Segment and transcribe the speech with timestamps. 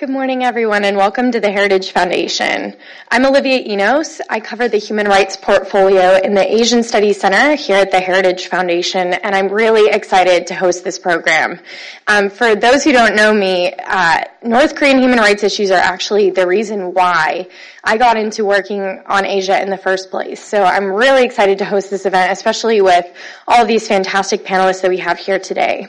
[0.00, 2.74] Good morning, everyone, and welcome to the Heritage Foundation.
[3.10, 4.22] I'm Olivia Enos.
[4.30, 8.46] I cover the human rights portfolio in the Asian Studies Center here at the Heritage
[8.46, 11.60] Foundation, and I'm really excited to host this program.
[12.08, 16.30] Um, for those who don't know me, uh, North Korean human rights issues are actually
[16.30, 17.48] the reason why
[17.84, 20.42] I got into working on Asia in the first place.
[20.42, 23.04] So I'm really excited to host this event, especially with
[23.46, 25.88] all these fantastic panelists that we have here today.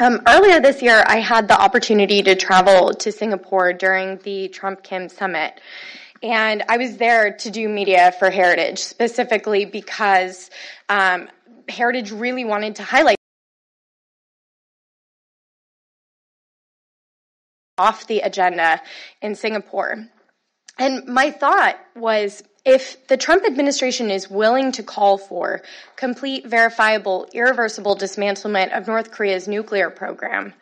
[0.00, 4.84] Um, earlier this year, I had the opportunity to travel to Singapore during the Trump
[4.84, 5.60] Kim summit.
[6.22, 10.50] And I was there to do media for Heritage, specifically because
[10.88, 11.28] um,
[11.68, 13.16] Heritage really wanted to highlight
[17.76, 18.80] off the agenda
[19.20, 20.06] in Singapore.
[20.78, 25.62] And my thought was if the Trump administration is willing to call for
[25.96, 30.52] complete, verifiable, irreversible dismantlement of North Korea's nuclear program,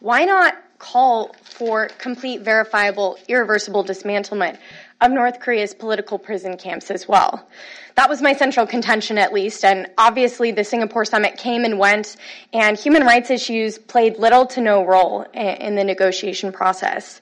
[0.00, 4.58] why not call for complete, verifiable, irreversible dismantlement
[5.00, 7.48] of North Korea's political prison camps as well?
[7.96, 12.16] That was my central contention, at least, and obviously the Singapore summit came and went,
[12.52, 17.20] and human rights issues played little to no role in the negotiation process.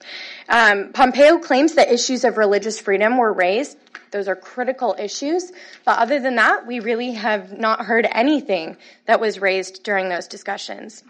[0.49, 3.77] Um, Pompeo claims that issues of religious freedom were raised
[4.15, 5.51] those are critical issues.
[5.83, 10.27] But other than that, we really have not heard anything that was raised during those
[10.27, 11.03] discussions.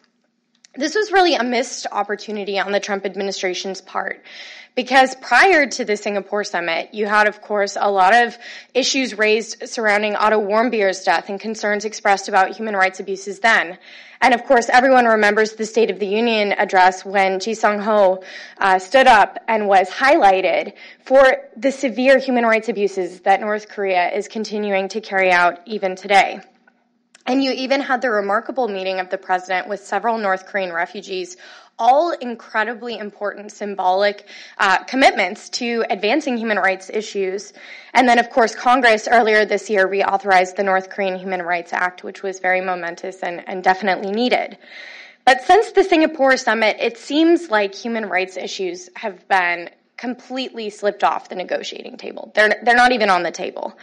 [0.74, 4.24] This was really a missed opportunity on the Trump administration's part
[4.76, 8.38] because prior to the Singapore summit, you had, of course, a lot of
[8.74, 13.78] issues raised surrounding Otto Warmbier's death and concerns expressed about human rights abuses then.
[14.22, 18.24] And of course, everyone remembers the State of the Union address when Ji Sung Ho
[18.58, 24.10] uh, stood up and was highlighted for the severe human rights abuses that North Korea
[24.12, 26.40] is continuing to carry out even today.
[27.26, 31.38] And you even had the remarkable meeting of the president with several North Korean refugees
[31.78, 34.28] all incredibly important symbolic
[34.58, 37.54] uh, commitments to advancing human rights issues.
[37.94, 42.04] And then, of course, Congress earlier this year reauthorized the North Korean Human Rights Act,
[42.04, 44.58] which was very momentous and, and definitely needed.
[45.26, 51.04] But since the Singapore summit, it seems like human rights issues have been completely slipped
[51.04, 52.32] off the negotiating table.
[52.36, 53.78] They're, they're not even on the table.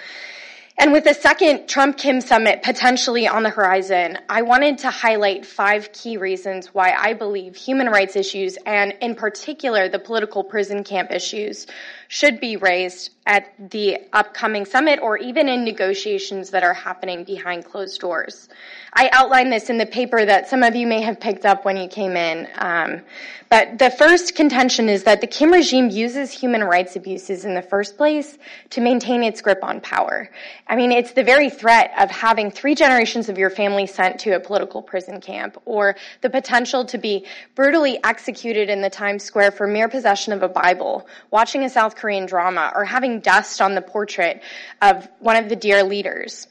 [0.79, 5.45] And with the second Trump Kim summit potentially on the horizon, I wanted to highlight
[5.45, 10.83] five key reasons why I believe human rights issues, and in particular the political prison
[10.83, 11.67] camp issues,
[12.13, 17.65] should be raised at the upcoming summit or even in negotiations that are happening behind
[17.65, 18.51] closed doors.
[18.93, 21.79] I outlined this in the paper that some of you may have picked up when
[21.79, 22.47] you came in.
[22.57, 23.01] Um,
[23.49, 27.63] but the first contention is that the Kim regime uses human rights abuses in the
[27.63, 28.39] first place
[28.71, 30.31] to maintain its grip on power.
[30.67, 34.37] I mean, it's the very threat of having three generations of your family sent to
[34.37, 39.53] a political prison camp or the potential to be brutally executed in the Times Square
[39.53, 43.77] for mere possession of a Bible, watching a South Korean drama, or having dust on
[43.77, 44.43] the portrait
[44.83, 46.49] of one of the dear leaders.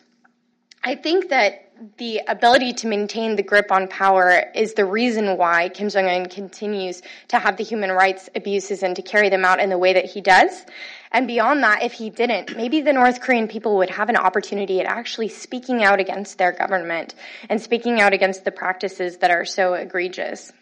[0.81, 5.67] I think that the ability to maintain the grip on power is the reason why
[5.67, 9.59] Kim Jong un continues to have the human rights abuses and to carry them out
[9.59, 10.65] in the way that he does.
[11.11, 14.79] And beyond that, if he didn't, maybe the North Korean people would have an opportunity
[14.79, 17.13] at actually speaking out against their government
[17.49, 20.53] and speaking out against the practices that are so egregious.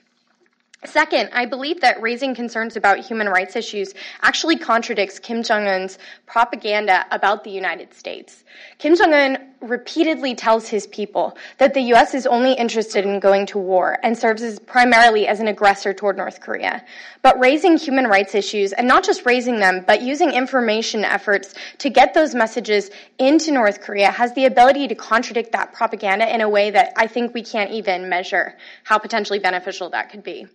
[0.85, 5.99] Second, I believe that raising concerns about human rights issues actually contradicts Kim Jong un's
[6.25, 8.45] propaganda about the United States.
[8.77, 12.13] Kim Jong un repeatedly tells his people that the U.S.
[12.13, 16.15] is only interested in going to war and serves as primarily as an aggressor toward
[16.15, 16.85] North Korea.
[17.23, 21.89] But raising human rights issues, and not just raising them, but using information efforts to
[21.89, 26.47] get those messages into North Korea has the ability to contradict that propaganda in a
[26.47, 28.55] way that I think we can't even measure
[28.85, 30.47] how potentially beneficial that could be.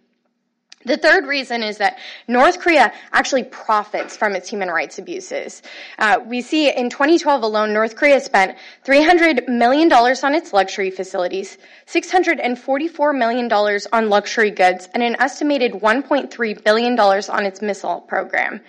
[0.85, 1.99] The third reason is that
[2.29, 5.63] North Korea actually profits from its human rights abuses.
[5.99, 11.57] Uh, we see in 2012 alone, North Korea spent $300 million on its luxury facilities,
[11.87, 13.53] $644 million
[13.93, 18.61] on luxury goods, and an estimated $1.3 billion on its missile program.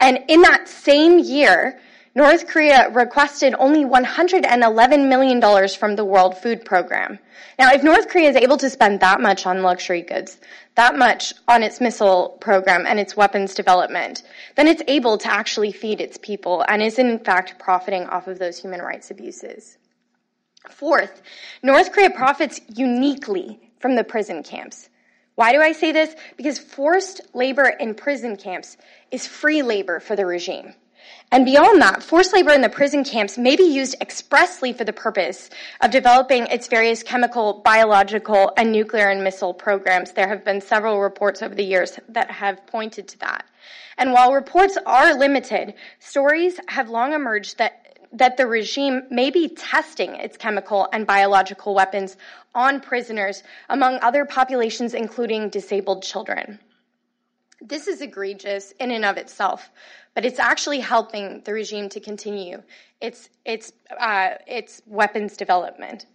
[0.00, 1.80] And in that same year,
[2.16, 7.18] North Korea requested only $111 million from the World Food Program.
[7.58, 10.38] Now, if North Korea is able to spend that much on luxury goods,
[10.76, 14.22] that much on its missile program and its weapons development,
[14.54, 18.38] then it's able to actually feed its people and is in fact profiting off of
[18.38, 19.76] those human rights abuses.
[20.70, 21.20] Fourth,
[21.64, 24.88] North Korea profits uniquely from the prison camps.
[25.34, 26.14] Why do I say this?
[26.36, 28.76] Because forced labor in prison camps
[29.10, 30.74] is free labor for the regime.
[31.30, 34.92] And beyond that, forced labor in the prison camps may be used expressly for the
[34.92, 40.12] purpose of developing its various chemical, biological, and nuclear and missile programs.
[40.12, 43.46] There have been several reports over the years that have pointed to that.
[43.96, 47.80] And while reports are limited, stories have long emerged that
[48.14, 52.16] that the regime may be testing its chemical and biological weapons
[52.54, 56.60] on prisoners among other populations, including disabled children.
[57.60, 59.70] This is egregious in and of itself,
[60.14, 62.62] but it's actually helping the regime to continue
[63.00, 66.06] its its uh, its weapons development.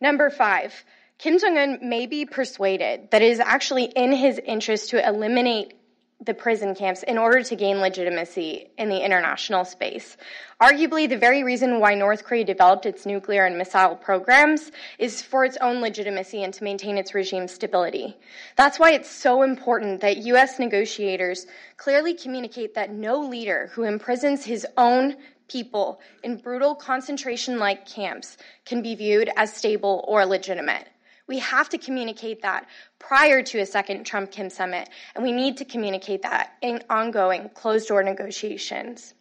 [0.00, 0.84] Number five,
[1.18, 5.74] Kim Jong Un may be persuaded that it is actually in his interest to eliminate
[6.20, 10.16] the prison camps in order to gain legitimacy in the international space.
[10.60, 15.44] Arguably, the very reason why North Korea developed its nuclear and missile programs is for
[15.44, 18.16] its own legitimacy and to maintain its regime stability.
[18.56, 20.58] That's why it's so important that U.S.
[20.58, 25.16] negotiators clearly communicate that no leader who imprisons his own
[25.46, 28.36] people in brutal concentration like camps
[28.66, 30.88] can be viewed as stable or legitimate.
[31.28, 32.66] We have to communicate that
[32.98, 37.50] prior to a second Trump Kim summit, and we need to communicate that in ongoing
[37.50, 39.14] closed door negotiations.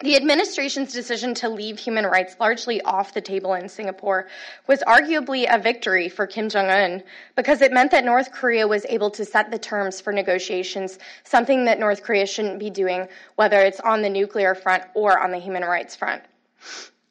[0.00, 4.28] The administration's decision to leave human rights largely off the table in Singapore
[4.68, 7.02] was arguably a victory for Kim Jong un
[7.34, 11.64] because it meant that North Korea was able to set the terms for negotiations, something
[11.64, 15.38] that North Korea shouldn't be doing, whether it's on the nuclear front or on the
[15.38, 16.22] human rights front.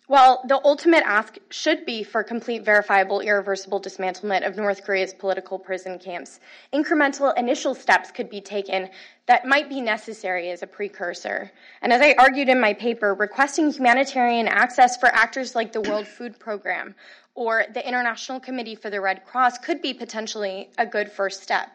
[0.08, 5.60] While the ultimate ask should be for complete, verifiable, irreversible dismantlement of North Korea's political
[5.60, 6.40] prison camps,
[6.74, 8.90] incremental initial steps could be taken
[9.26, 11.52] that might be necessary as a precursor.
[11.82, 16.08] And as I argued in my paper, requesting humanitarian access for actors like the World
[16.08, 16.96] Food Program
[17.36, 21.70] or the International Committee for the Red Cross could be potentially a good first step.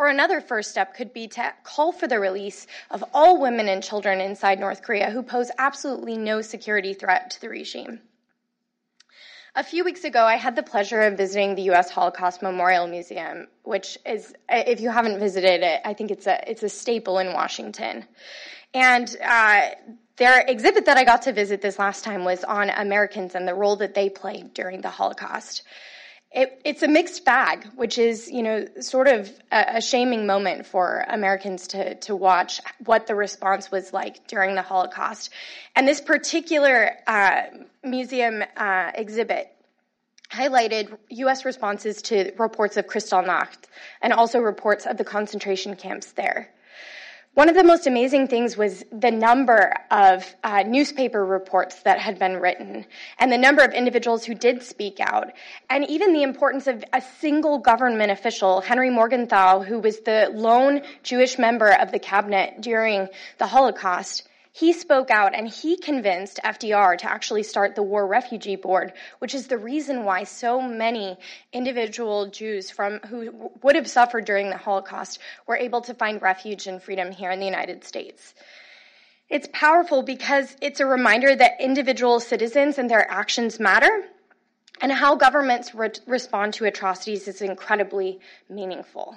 [0.00, 3.82] Or another first step could be to call for the release of all women and
[3.82, 8.00] children inside North Korea who pose absolutely no security threat to the regime.
[9.54, 11.90] A few weeks ago, I had the pleasure of visiting the U.S.
[11.90, 16.62] Holocaust Memorial Museum, which is, if you haven't visited it, I think it's a it's
[16.62, 18.06] a staple in Washington.
[18.72, 19.68] And uh,
[20.16, 23.54] their exhibit that I got to visit this last time was on Americans and the
[23.54, 25.62] role that they played during the Holocaust.
[26.32, 30.64] It, it's a mixed bag, which is, you know, sort of a, a, shaming moment
[30.64, 35.30] for Americans to, to watch what the response was like during the Holocaust.
[35.74, 37.42] And this particular uh,
[37.82, 39.48] museum uh, exhibit
[40.30, 41.44] highlighted U.S.
[41.44, 43.58] responses to reports of Kristallnacht
[44.00, 46.48] and also reports of the concentration camps there.
[47.34, 52.18] One of the most amazing things was the number of uh, newspaper reports that had
[52.18, 52.84] been written
[53.20, 55.30] and the number of individuals who did speak out,
[55.70, 60.82] and even the importance of a single government official, Henry Morgenthau, who was the lone
[61.04, 63.08] Jewish member of the cabinet during
[63.38, 68.56] the Holocaust, he spoke out and he convinced FDR to actually start the War Refugee
[68.56, 71.16] Board, which is the reason why so many
[71.52, 76.66] individual Jews from who would have suffered during the Holocaust were able to find refuge
[76.66, 78.34] and freedom here in the United States.
[79.28, 84.04] It's powerful because it's a reminder that individual citizens and their actions matter,
[84.80, 89.16] and how governments re- respond to atrocities is incredibly meaningful.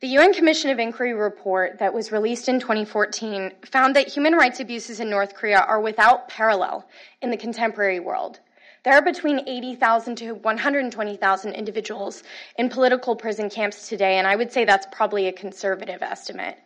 [0.00, 4.60] The UN Commission of Inquiry report that was released in 2014 found that human rights
[4.60, 6.88] abuses in North Korea are without parallel
[7.20, 8.38] in the contemporary world.
[8.84, 12.22] There are between 80,000 to 120,000 individuals
[12.56, 16.56] in political prison camps today, and I would say that's probably a conservative estimate.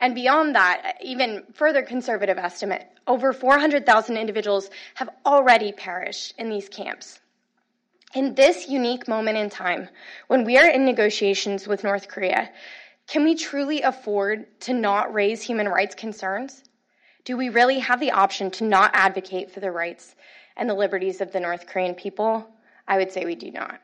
[0.00, 6.70] And beyond that, even further conservative estimate, over 400,000 individuals have already perished in these
[6.70, 7.20] camps.
[8.12, 9.88] In this unique moment in time,
[10.26, 12.50] when we are in negotiations with North Korea,
[13.06, 16.64] can we truly afford to not raise human rights concerns?
[17.24, 20.16] Do we really have the option to not advocate for the rights
[20.56, 22.48] and the liberties of the North Korean people?
[22.88, 23.80] I would say we do not.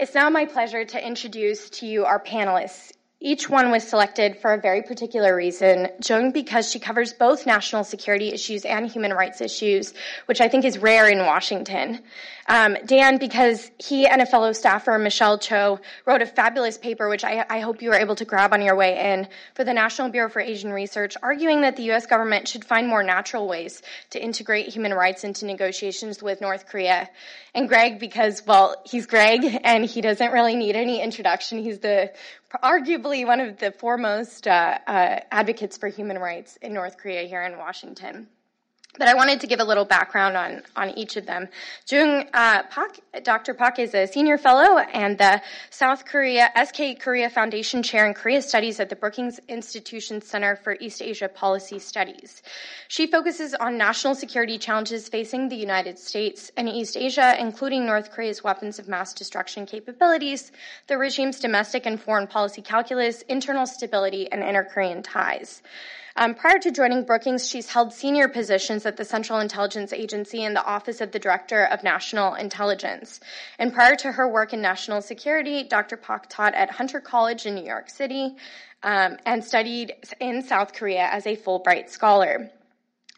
[0.00, 4.52] It's now my pleasure to introduce to you our panelists, Each one was selected for
[4.52, 5.88] a very particular reason.
[6.06, 9.92] Jung, because she covers both national security issues and human rights issues,
[10.26, 11.98] which I think is rare in Washington.
[12.46, 17.24] Um, Dan, because he and a fellow staffer, Michelle Cho, wrote a fabulous paper, which
[17.24, 20.08] I, I hope you were able to grab on your way in, for the National
[20.08, 22.06] Bureau for Asian Research, arguing that the U.S.
[22.06, 27.10] government should find more natural ways to integrate human rights into negotiations with North Korea.
[27.54, 31.58] And Greg, because, well, he's Greg, and he doesn't really need any introduction.
[31.58, 32.12] He's the
[32.56, 37.42] arguably one of the foremost uh, uh, advocates for human rights in North Korea here
[37.42, 38.28] in Washington.
[38.98, 41.48] But I wanted to give a little background on, on each of them.
[41.88, 43.54] Jung uh, Pak, Dr.
[43.54, 45.40] Pak is a senior fellow and the
[45.70, 50.76] South Korea, SK Korea Foundation Chair in Korea Studies at the Brookings Institution Center for
[50.80, 52.42] East Asia Policy Studies.
[52.88, 58.10] She focuses on national security challenges facing the United States and East Asia, including North
[58.10, 60.50] Korea's weapons of mass destruction capabilities,
[60.88, 65.62] the regime's domestic and foreign policy calculus, internal stability, and inter-Korean ties.
[66.20, 70.56] Um, prior to joining Brookings, she's held senior positions at the Central Intelligence Agency and
[70.56, 73.20] the Office of the Director of National Intelligence.
[73.56, 75.96] And prior to her work in national security, Dr.
[75.96, 78.34] Pak taught at Hunter College in New York City
[78.82, 82.50] um, and studied in South Korea as a Fulbright scholar.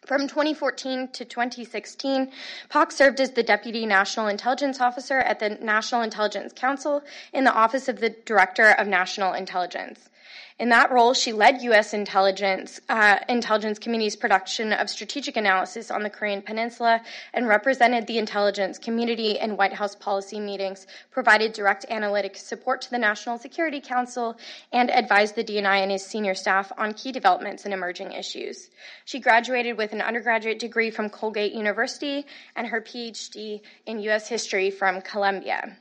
[0.05, 2.31] From 2014 to 2016,
[2.69, 7.01] Pak served as the Deputy National Intelligence Officer at the National Intelligence Council
[7.33, 10.10] in the Office of the Director of National Intelligence.
[10.59, 11.93] In that role, she led U.S.
[11.93, 17.01] intelligence, uh, intelligence community's production of strategic analysis on the Korean Peninsula
[17.33, 22.91] and represented the intelligence community in White House policy meetings, provided direct analytic support to
[22.91, 24.37] the National Security Council,
[24.71, 28.69] and advised the DNI and his senior staff on key developments and emerging issues.
[29.05, 34.27] She graduated with an undergraduate degree from Colgate University and her PhD in U.S.
[34.27, 35.77] history from Columbia.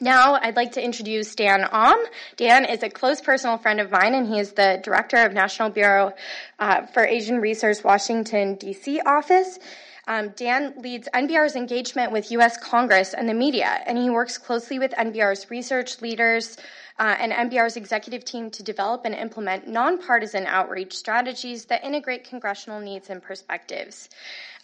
[0.00, 1.98] Now, I'd like to introduce Dan Aum.
[2.36, 5.70] Dan is a close personal friend of mine, and he is the director of National
[5.70, 6.12] Bureau
[6.60, 9.00] uh, for Asian Research, Washington, D.C.
[9.00, 9.58] office.
[10.06, 12.56] Um, Dan leads NBR's engagement with U.S.
[12.58, 16.56] Congress and the media, and he works closely with NBR's research leaders,
[16.98, 22.80] uh, and NBR's executive team to develop and implement nonpartisan outreach strategies that integrate congressional
[22.80, 24.08] needs and perspectives.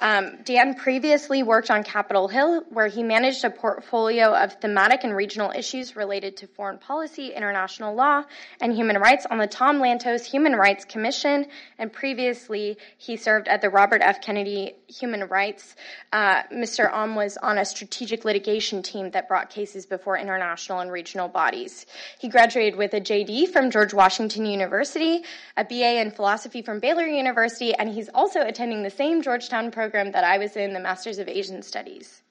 [0.01, 5.15] Um, Dan previously worked on Capitol Hill, where he managed a portfolio of thematic and
[5.15, 8.25] regional issues related to foreign policy, international law,
[8.61, 11.47] and human rights on the Tom Lantos Human Rights Commission.
[11.79, 14.21] And previously, he served at the Robert F.
[14.21, 15.77] Kennedy Human Rights.
[16.13, 16.93] Uh, Mr.
[16.93, 21.87] Aum was on a strategic litigation team that brought cases before international and regional bodies.
[22.19, 25.23] He graduated with a JD from George Washington University,
[25.57, 29.84] a BA in philosophy from Baylor University, and he's also attending the same Georgetown program
[29.93, 32.23] that I was in, the Masters of Asian Studies.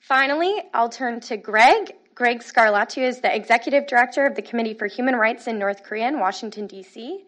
[0.00, 1.94] Finally, I'll turn to Greg.
[2.14, 6.08] Greg Scarlatoiu is the executive director of the Committee for Human Rights in North Korea
[6.08, 7.24] in Washington, D.C.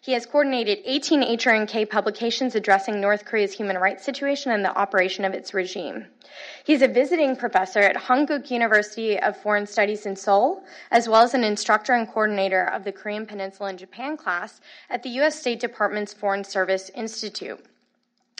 [0.00, 5.24] He has coordinated 18 HRNK publications addressing North Korea's human rights situation and the operation
[5.24, 6.06] of its regime.
[6.64, 11.34] He's a visiting professor at Hankuk University of Foreign Studies in Seoul, as well as
[11.34, 15.38] an instructor and coordinator of the Korean Peninsula and Japan class at the U.S.
[15.38, 17.64] State Department's Foreign Service Institute.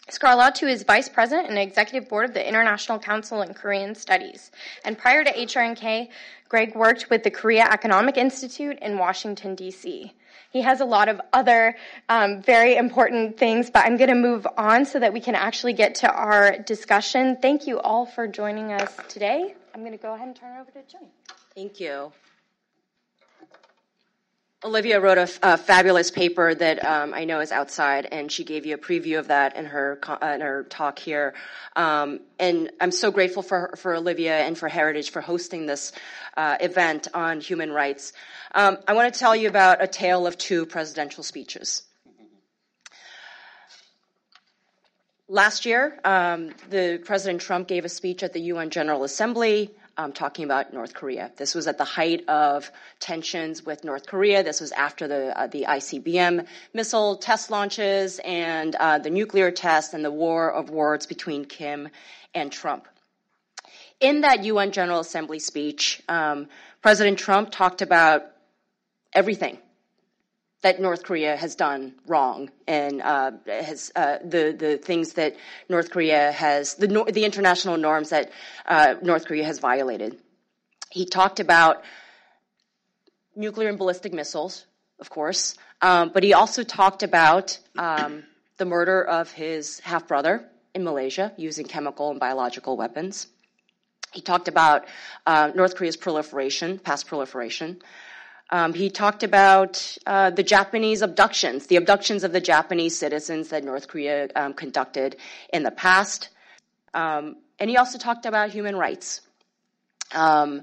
[0.09, 4.51] Scarlatoiu is vice president and executive board of the International Council on Korean Studies.
[4.85, 6.09] And prior to HRNK,
[6.49, 10.13] Greg worked with the Korea Economic Institute in Washington, D.C.
[10.51, 11.77] He has a lot of other
[12.09, 15.75] um, very important things, but I'm going to move on so that we can actually
[15.75, 17.37] get to our discussion.
[17.37, 19.55] Thank you all for joining us today.
[19.75, 21.11] I'm going to go ahead and turn it over to Johnny.
[21.55, 22.13] Thank you.
[24.65, 28.67] Olivia wrote a, a fabulous paper that um, I know is outside, and she gave
[28.67, 31.35] you a preview of that in her uh, in her talk here.
[31.77, 35.93] Um, and I'm so grateful for for Olivia and for Heritage for hosting this
[36.37, 38.13] uh, event on human rights.
[38.53, 41.85] Um, I want to tell you about a tale of two presidential speeches.
[45.31, 50.11] Last year, um, the President Trump gave a speech at the UN General Assembly um,
[50.15, 51.31] talking about North Korea.
[51.37, 54.43] This was at the height of tensions with North Korea.
[54.43, 59.93] This was after the uh, the ICBM missile test launches and uh, the nuclear test
[59.93, 61.91] and the war of words between Kim
[62.35, 62.89] and Trump.
[64.01, 66.49] In that UN General Assembly speech, um,
[66.81, 68.23] President Trump talked about
[69.13, 69.59] everything
[70.63, 75.37] that North Korea has done wrong and uh, has uh, the the things that
[75.69, 78.31] North Korea has the the international norms that
[78.67, 80.19] uh, North Korea has violated.
[80.91, 81.83] He talked about
[83.37, 84.65] nuclear and ballistic missiles,
[84.99, 88.25] of course, um, but he also talked about um,
[88.57, 93.29] the murder of his half brother in Malaysia using chemical and biological weapons.
[94.13, 94.87] He talked about
[95.27, 97.81] uh, North Korea's proliferation, past proliferation.
[98.51, 103.63] Um, he talked about uh, the Japanese abductions, the abductions of the Japanese citizens that
[103.63, 105.17] North Korea um, conducted
[105.53, 106.31] in the past.
[106.95, 109.21] Um, and he also talked about human rights
[110.15, 110.63] um,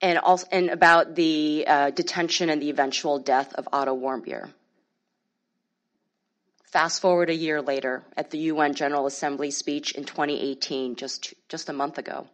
[0.00, 4.50] and, also, and about the uh, detention and the eventual death of Otto Warmbier.
[6.64, 11.68] Fast forward a year later at the UN General Assembly speech in 2018, just, just
[11.68, 12.28] a month ago.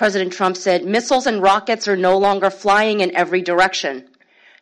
[0.00, 4.08] President Trump said, missiles and rockets are no longer flying in every direction.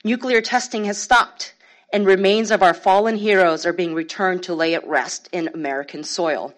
[0.02, 1.54] Nuclear testing has stopped,
[1.92, 6.02] and remains of our fallen heroes are being returned to lay at rest in American
[6.02, 6.52] soil.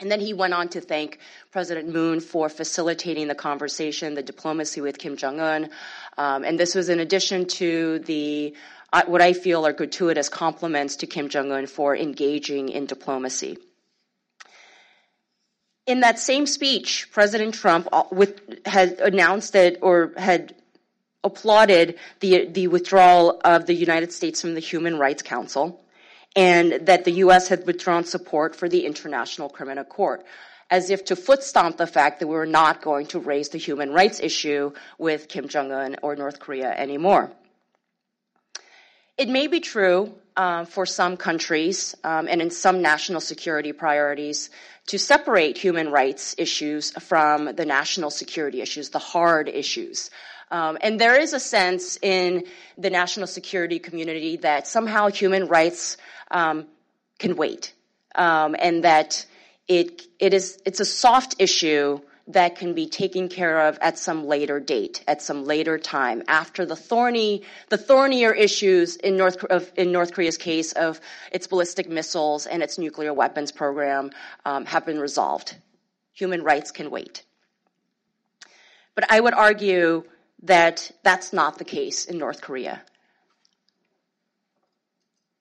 [0.00, 1.18] And then he went on to thank
[1.50, 5.70] President Moon for facilitating the conversation, the diplomacy with Kim Jong Un.
[6.18, 8.54] Um, and this was in addition to the
[8.92, 13.56] uh, what I feel are gratuitous compliments to Kim Jong Un for engaging in diplomacy.
[15.86, 20.54] In that same speech, President Trump uh, with, had announced that or had
[21.24, 25.82] applauded the, the withdrawal of the United States from the Human Rights Council
[26.34, 27.48] and that the U.S.
[27.48, 30.24] had withdrawn support for the International Criminal Court,
[30.70, 33.58] as if to foot stomp the fact that we were not going to raise the
[33.58, 37.30] human rights issue with Kim Jong un or North Korea anymore.
[39.18, 44.48] It may be true uh, for some countries um, and in some national security priorities
[44.86, 50.10] to separate human rights issues from the national security issues, the hard issues.
[50.50, 52.44] Um, and there is a sense in
[52.76, 55.96] the national security community that somehow human rights
[56.30, 56.66] um,
[57.18, 57.72] can wait,
[58.14, 59.24] um, and that
[59.66, 64.26] it it is it's a soft issue that can be taken care of at some
[64.26, 69.70] later date, at some later time, after the thorny, the thornier issues in North, of,
[69.76, 71.00] in North Korea's case of
[71.32, 74.10] its ballistic missiles and its nuclear weapons program
[74.44, 75.56] um, have been resolved.
[76.12, 77.24] Human rights can wait.
[78.94, 80.04] But I would argue
[80.42, 82.82] that that's not the case in North Korea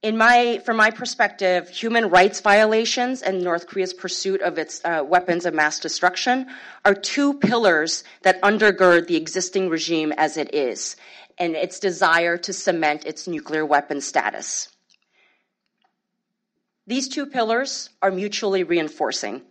[0.04, 5.04] in my, from my perspective, human rights violations and North Korea's pursuit of its uh,
[5.06, 6.48] weapons of mass destruction
[6.84, 10.96] are two pillars that undergird the existing regime as it is
[11.38, 14.70] and its desire to cement its nuclear weapon status.
[16.88, 19.44] These two pillars are mutually reinforcing.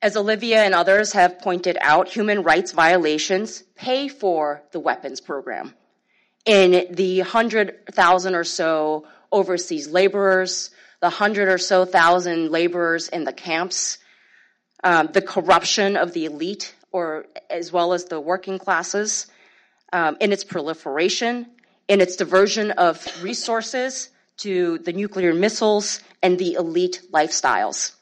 [0.00, 5.74] As Olivia and others have pointed out, human rights violations pay for the weapons program
[6.44, 13.32] in the 100,000 or so overseas laborers, the 100 or so thousand laborers in the
[13.32, 13.98] camps,
[14.82, 19.26] um, the corruption of the elite, or as well as the working classes,
[19.92, 21.46] um, in its proliferation,
[21.88, 27.92] in its diversion of resources to the nuclear missiles and the elite lifestyles.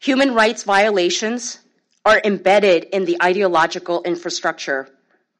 [0.00, 1.58] Human rights violations
[2.04, 4.88] are embedded in the ideological infrastructure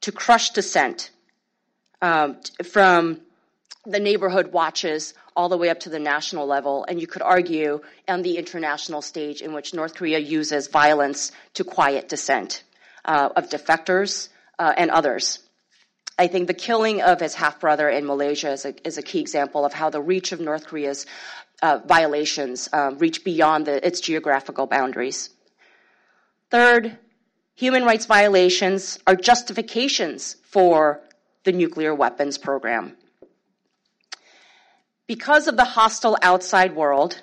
[0.00, 1.10] to crush dissent,
[2.06, 3.20] um, from
[3.84, 7.80] the neighborhood watches all the way up to the national level, and you could argue
[8.06, 12.62] on the international stage in which North Korea uses violence to quiet dissent
[13.04, 15.40] uh, of defectors uh, and others.
[16.18, 19.20] I think the killing of his half brother in Malaysia is a, is a, key
[19.20, 21.06] example of how the reach of North Korea's
[21.60, 25.30] uh, violations um, reach beyond the, its geographical boundaries.
[26.50, 26.96] Third,
[27.56, 31.02] human rights violations are justifications for
[31.46, 32.96] the nuclear weapons program.
[35.06, 37.22] Because of the hostile outside world,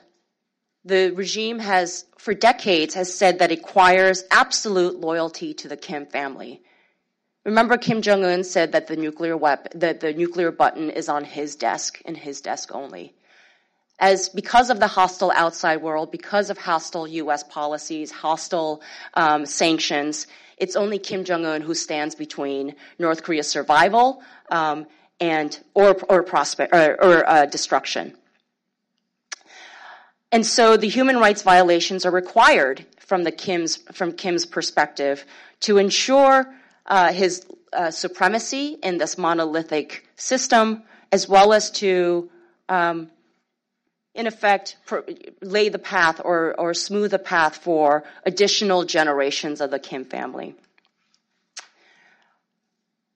[0.86, 6.06] the regime has, for decades, has said that it requires absolute loyalty to the Kim
[6.06, 6.62] family.
[7.44, 11.26] Remember, Kim Jong Un said that the nuclear weapon, that the nuclear button is on
[11.26, 13.14] his desk and his desk only.
[14.00, 17.44] As because of the hostile outside world, because of hostile U.S.
[17.44, 18.82] policies, hostile
[19.14, 20.28] um, sanctions,
[20.58, 24.88] it's only Kim Jong Un who stands between North Korea's survival um,
[25.20, 28.18] and or or, or, or uh, destruction.
[30.32, 35.26] And so the human rights violations are required from the Kim's from Kim's perspective
[35.62, 36.52] to ensure
[36.88, 42.30] uh, his uh, supremacy in this monolithic system, as well as to
[42.70, 43.12] um,
[44.16, 44.78] in effect,
[45.42, 50.56] lay the path or, or smooth the path for additional generations of the Kim family.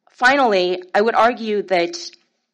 [0.10, 1.95] Finally, I would argue that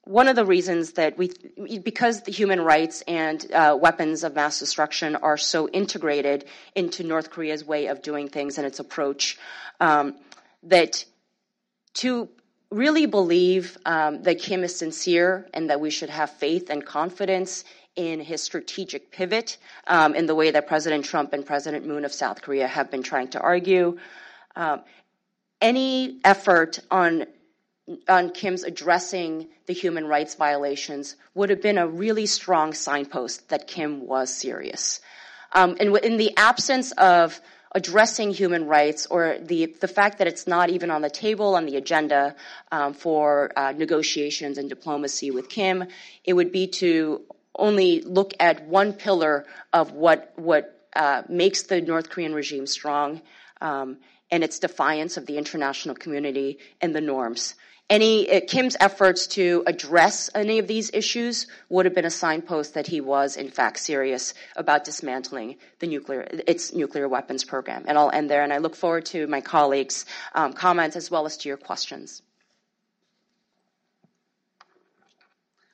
[0.05, 1.31] one of the reasons that we,
[1.79, 6.43] because the human rights and uh, weapons of mass destruction are so integrated
[6.75, 9.39] into North Korea's way of doing things and its approach,
[9.79, 10.15] um,
[10.63, 11.05] that
[11.93, 12.27] to
[12.69, 17.63] really believe um, that Kim is sincere and that we should have faith and confidence
[17.95, 22.13] in his strategic pivot um, in the way that President Trump and President Moon of
[22.13, 23.97] South Korea have been trying to argue.
[24.55, 24.81] Um,
[25.61, 27.25] any effort on
[28.07, 33.67] on Kim's addressing the human rights violations would have been a really strong signpost that
[33.67, 35.01] Kim was serious.
[35.51, 37.39] Um, and in the absence of
[37.75, 41.65] addressing human rights or the, the fact that it's not even on the table on
[41.65, 42.35] the agenda
[42.71, 45.85] um, for uh, negotiations and diplomacy with Kim,
[46.23, 47.21] it would be to
[47.55, 53.21] only look at one pillar of what, what uh, makes the North Korean regime strong
[53.61, 53.97] um,
[54.31, 57.55] and its defiance of the international community and the norms.
[57.89, 62.73] Any uh, Kim's efforts to address any of these issues would have been a signpost
[62.75, 67.83] that he was in fact serious about dismantling the nuclear its nuclear weapons program.
[67.87, 68.41] And I'll end there.
[68.41, 72.21] And I look forward to my colleagues' um, comments as well as to your questions.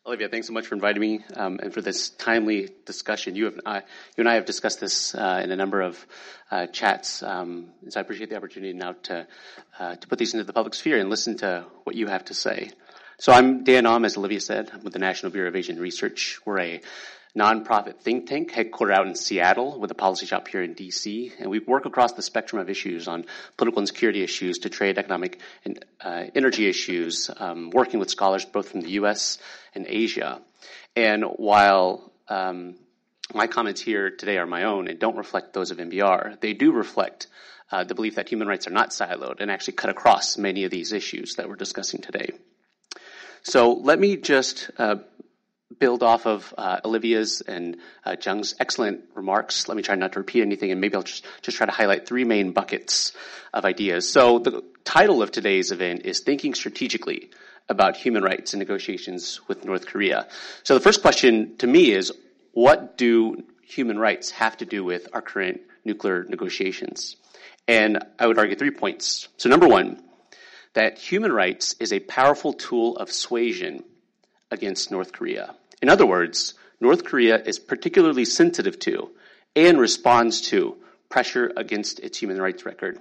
[0.05, 3.35] Olivia, thanks so much for inviting me um, and for this timely discussion.
[3.35, 3.81] You, have, uh,
[4.15, 6.07] you and I have discussed this uh, in a number of
[6.49, 9.27] uh, chats, um, and so I appreciate the opportunity now to
[9.77, 12.33] uh, to put these into the public sphere and listen to what you have to
[12.33, 12.71] say.
[13.19, 16.39] So I'm Dan Aum, as Olivia said, I'm with the National Bureau of Asian Research.
[16.45, 16.81] We're a
[17.37, 21.31] nonprofit think tank headquartered out in Seattle with a policy shop here in DC.
[21.39, 23.25] And we work across the spectrum of issues on
[23.57, 28.45] political and security issues to trade, economic, and uh, energy issues, um, working with scholars
[28.45, 29.37] both from the US
[29.75, 30.41] and Asia.
[30.95, 32.75] And while um,
[33.33, 36.71] my comments here today are my own and don't reflect those of NBR, they do
[36.71, 37.27] reflect
[37.71, 40.71] uh, the belief that human rights are not siloed and actually cut across many of
[40.71, 42.31] these issues that we're discussing today.
[43.43, 44.97] So let me just uh,
[45.77, 49.67] build off of uh, Olivia's and uh, Jung's excellent remarks.
[49.67, 52.07] Let me try not to repeat anything, and maybe I'll just, just try to highlight
[52.07, 53.13] three main buckets
[53.53, 54.11] of ideas.
[54.11, 57.29] So the title of today's event is Thinking Strategically
[57.67, 60.27] about Human Rights and Negotiations with North Korea.
[60.63, 62.11] So the first question to me is,
[62.53, 67.15] what do human rights have to do with our current nuclear negotiations?
[67.67, 69.27] And I would argue three points.
[69.37, 70.01] So number one,
[70.73, 73.83] that human rights is a powerful tool of suasion
[74.51, 75.55] against North Korea.
[75.81, 79.11] In other words, North Korea is particularly sensitive to
[79.55, 80.77] and responds to
[81.09, 82.99] pressure against its human rights record.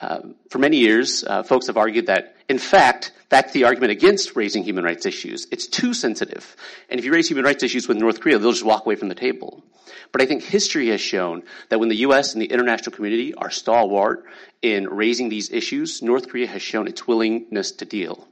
[0.00, 4.34] Uh, for many years, uh, folks have argued that, in fact, that's the argument against
[4.34, 5.46] raising human rights issues.
[5.52, 6.56] It's too sensitive.
[6.90, 9.08] And if you raise human rights issues with North Korea, they'll just walk away from
[9.08, 9.62] the table.
[10.10, 12.32] But I think history has shown that when the U.S.
[12.34, 14.24] and the international community are stalwart
[14.60, 18.28] in raising these issues, North Korea has shown its willingness to deal.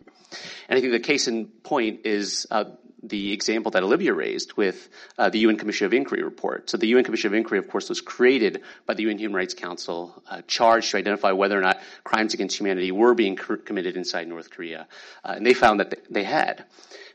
[0.69, 2.65] And I think the case in point is uh,
[3.03, 4.89] the example that Olivia raised with
[5.19, 6.69] uh, the UN Commission of Inquiry report.
[6.69, 9.55] So the UN Commission of Inquiry, of course, was created by the UN Human Rights
[9.55, 14.29] Council, uh, charged to identify whether or not crimes against humanity were being committed inside
[14.29, 14.87] North Korea,
[15.25, 16.65] uh, and they found that they had.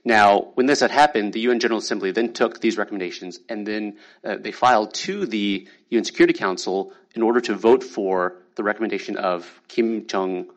[0.04, 3.98] Now, when this had happened, the UN General Assembly then took these recommendations and then
[4.24, 9.18] uh, they filed to the UN Security Council in order to vote for the recommendation
[9.18, 10.48] of Kim Jong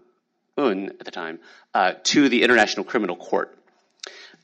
[0.58, 1.38] Un at the time
[1.74, 3.56] uh, to the International Criminal Court.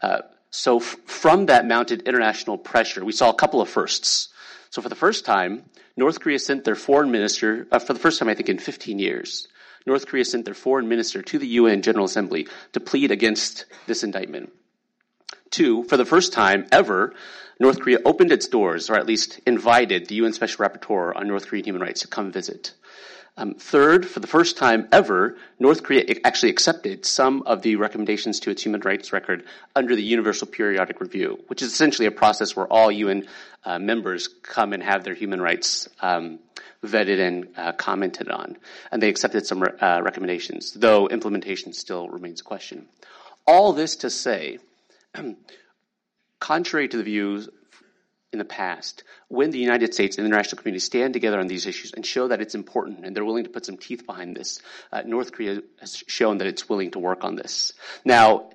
[0.00, 4.28] Uh, so f- from that mounted international pressure, we saw a couple of firsts.
[4.70, 5.64] So for the first time,
[5.96, 8.98] North Korea sent their foreign minister, uh, for the first time I think in 15
[8.98, 9.48] years,
[9.86, 14.02] North Korea sent their foreign minister to the UN General Assembly to plead against this
[14.02, 14.52] indictment.
[15.50, 17.14] Two, for the first time ever,
[17.60, 21.46] North Korea opened its doors, or at least invited the UN Special Rapporteur on North
[21.46, 22.74] Korean human rights to come visit.
[23.36, 28.38] Um, third, for the first time ever, North Korea actually accepted some of the recommendations
[28.40, 29.44] to its human rights record
[29.74, 33.26] under the Universal Periodic Review, which is essentially a process where all UN
[33.64, 36.38] uh, members come and have their human rights um,
[36.84, 38.56] vetted and uh, commented on.
[38.92, 42.86] And they accepted some uh, recommendations, though implementation still remains a question.
[43.48, 44.58] All this to say,
[46.38, 47.48] contrary to the views
[48.34, 51.66] in the past when the United States and the international community stand together on these
[51.66, 54.60] issues and show that it's important and they're willing to put some teeth behind this.
[54.92, 57.72] Uh, North Korea has shown that it's willing to work on this.
[58.04, 58.50] Now,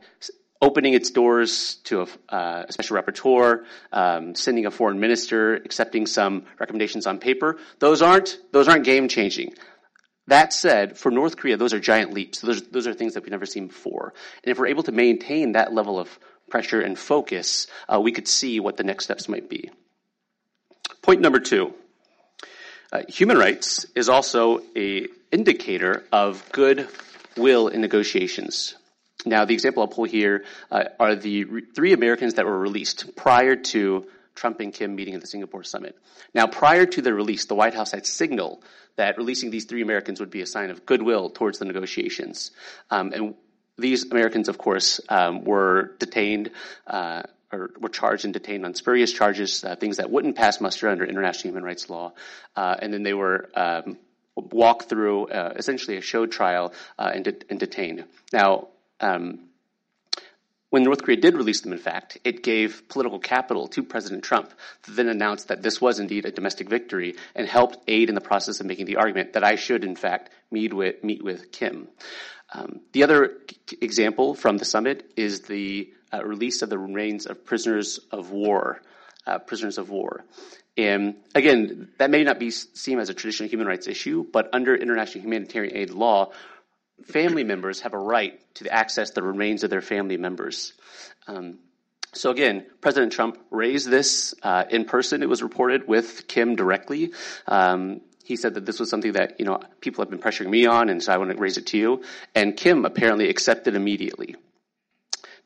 [0.62, 6.06] opening its doors to a, uh, a special rapporteur, um, sending a foreign minister, accepting
[6.06, 9.54] some recommendations on paper, those aren't those aren't game changing.
[10.28, 12.42] That said, for North Korea, those are giant leaps.
[12.42, 14.14] Those, those are things that we've never seen before.
[14.44, 18.28] And if we're able to maintain that level of pressure and focus, uh, we could
[18.28, 19.70] see what the next steps might be.
[21.02, 21.74] Point number two.
[22.92, 26.88] Uh, human rights is also a indicator of good
[27.38, 28.76] will in negotiations.
[29.26, 33.16] Now, the example I'll pull here uh, are the re- three Americans that were released
[33.16, 35.98] prior to Trump and Kim meeting at the Singapore summit.
[36.34, 38.64] Now, prior to their release, the White House had signaled
[38.96, 42.52] that releasing these three Americans would be a sign of goodwill towards the negotiations.
[42.90, 43.36] Um, and
[43.80, 46.52] these Americans, of course, um, were detained
[46.88, 50.88] uh, or were charged and detained on spurious charges, uh, things that wouldn't pass muster
[50.88, 52.14] under international human rights law,
[52.56, 53.98] uh, and then they were um,
[54.36, 58.06] walk through uh, essentially a show trial uh, and, de- and, detained.
[58.32, 58.68] Now,
[59.00, 59.50] um,
[60.70, 64.54] when North Korea did release them, in fact, it gave political capital to President Trump,
[64.88, 68.60] then announced that this was indeed a domestic victory and helped aid in the process
[68.60, 71.88] of making the argument that I should, in fact, meet with, meet with Kim.
[72.54, 73.38] Um, the other
[73.82, 78.82] example from the summit is the uh, release of the remains of prisoners of war.
[79.28, 80.24] Uh, prisoners of war.
[80.76, 84.74] And again, that may not be seen as a traditional human rights issue, but under
[84.74, 86.32] international humanitarian aid law,
[87.06, 90.74] family members have a right to access the remains of their family members.
[91.28, 91.60] Um,
[92.14, 95.22] so again, President Trump raised this uh, in person.
[95.22, 97.12] It was reported with Kim directly.
[97.46, 100.66] Um, he said that this was something that you know people have been pressuring me
[100.66, 102.04] on, and so I want to raise it to you.
[102.36, 104.36] And Kim apparently accepted immediately.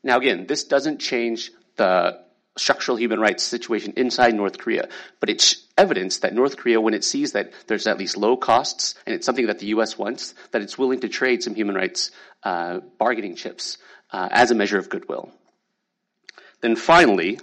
[0.02, 2.20] Now again, this doesn't change the
[2.56, 7.02] structural human rights situation inside North Korea, but it's evidence that North Korea, when it
[7.04, 9.98] sees that there's at least low costs and it's something that the U.S.
[9.98, 12.10] wants, that it's willing to trade some human rights
[12.44, 13.78] uh, bargaining chips
[14.12, 15.32] uh, as a measure of goodwill.
[16.60, 17.40] Then finally,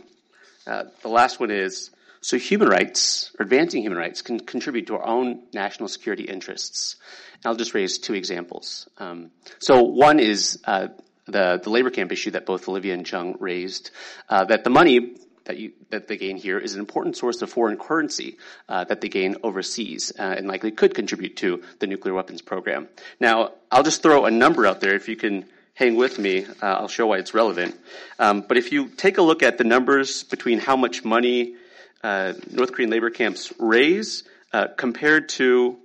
[0.65, 1.91] uh, the last one is
[2.21, 6.95] so human rights, or advancing human rights, can contribute to our own national security interests.
[7.35, 8.87] And I'll just raise two examples.
[8.97, 10.89] Um, so one is uh,
[11.25, 13.89] the, the labor camp issue that both Olivia and Jung raised,
[14.29, 17.49] uh, that the money that, you, that they gain here is an important source of
[17.49, 18.37] foreign currency
[18.69, 22.87] uh, that they gain overseas uh, and likely could contribute to the nuclear weapons program.
[23.19, 26.45] Now, I'll just throw a number out there if you can hang with me.
[26.45, 27.75] Uh, I'll show why it's relevant.
[28.19, 31.55] Um, but if you take a look at the numbers between how much money
[32.03, 35.77] uh, North Korean labor camps raise uh, compared to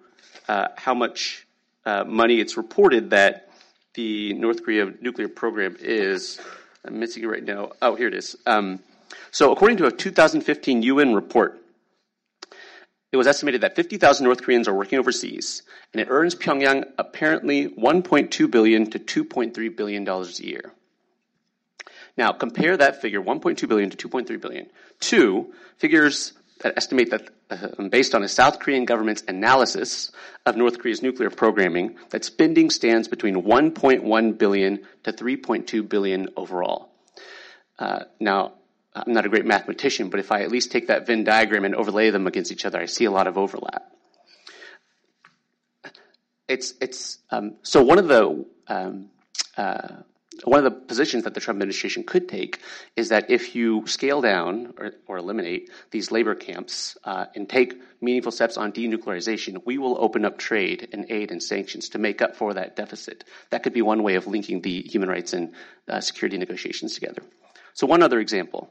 [0.47, 1.47] how much
[1.85, 3.51] money it's reported that
[3.95, 6.39] the North Korea nuclear program is.
[6.85, 7.73] I'm missing it right now.
[7.83, 8.37] Oh, here it is.
[8.47, 8.79] Um,
[9.33, 11.61] so, according to a 2015 UN report,
[13.11, 17.69] it was estimated that 50,000 North Koreans are working overseas, and it earns Pyongyang apparently
[17.69, 20.73] 1.2 billion to 2.3 billion dollars a year.
[22.17, 24.69] Now, compare that figure, 1.2 billion to 2.3 billion,
[25.01, 30.11] to figures that estimate that, uh, based on a South Korean government's analysis
[30.47, 36.89] of North Korea's nuclear programming, that spending stands between 1.1 billion to 3.2 billion overall.
[37.79, 38.55] Uh, now,
[38.95, 41.75] I'm not a great mathematician, but if I at least take that Venn diagram and
[41.75, 43.93] overlay them against each other, I see a lot of overlap.
[46.49, 49.11] It's it's um, so one of the um,
[49.57, 49.89] uh,
[50.45, 52.61] one of the positions that the Trump administration could take
[52.95, 57.81] is that if you scale down or, or eliminate these labor camps uh, and take
[58.01, 62.23] meaningful steps on denuclearization, we will open up trade and aid and sanctions to make
[62.23, 63.25] up for that deficit.
[63.51, 65.55] That could be one way of linking the human rights and
[65.89, 67.23] uh, security negotiations together.
[67.75, 68.71] So, one other example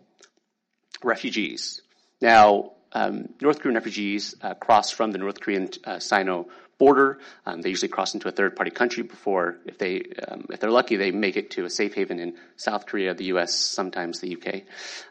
[1.03, 1.81] refugees.
[2.21, 7.19] Now, um, North Korean refugees uh, cross from the North Korean uh, Sino border.
[7.45, 10.71] Um, they usually cross into a third party country before, if they um, if they're
[10.71, 14.29] lucky, they make it to a safe haven in South Korea, the U.S., sometimes the
[14.29, 14.65] U.K.,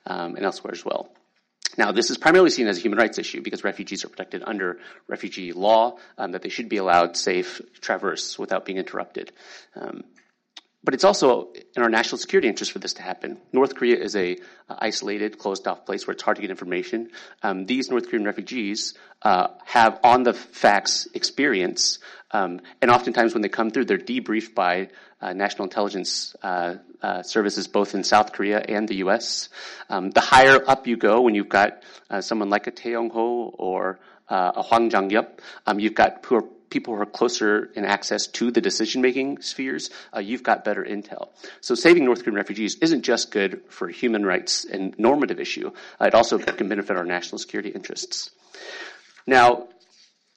[0.06, 1.10] um, and elsewhere as well.
[1.76, 4.78] Now, this is primarily seen as a human rights issue because refugees are protected under
[5.08, 9.32] refugee law, um, that they should be allowed safe traverse without being interrupted.
[9.74, 10.04] Um,
[10.84, 13.38] but it's also in our national security interest for this to happen.
[13.52, 14.36] North Korea is a
[14.68, 17.10] uh, isolated, closed off place where it's hard to get information.
[17.42, 21.98] Um, these North Korean refugees uh, have on the facts experience,
[22.30, 27.22] um, and oftentimes when they come through, they're debriefed by uh, national intelligence uh, uh,
[27.22, 29.48] services both in South Korea and the U.S.
[29.88, 33.10] Um, the higher up you go, when you've got uh, someone like a Tae Yong
[33.10, 38.26] Ho or a Hwang Jang-yup, um, you've got are people who are closer in access
[38.26, 41.28] to the decision making spheres, uh, you've got better intel.
[41.60, 46.06] So saving North Korean refugees isn't just good for human rights and normative issue, uh,
[46.06, 48.30] it also can benefit our national security interests.
[49.26, 49.68] Now,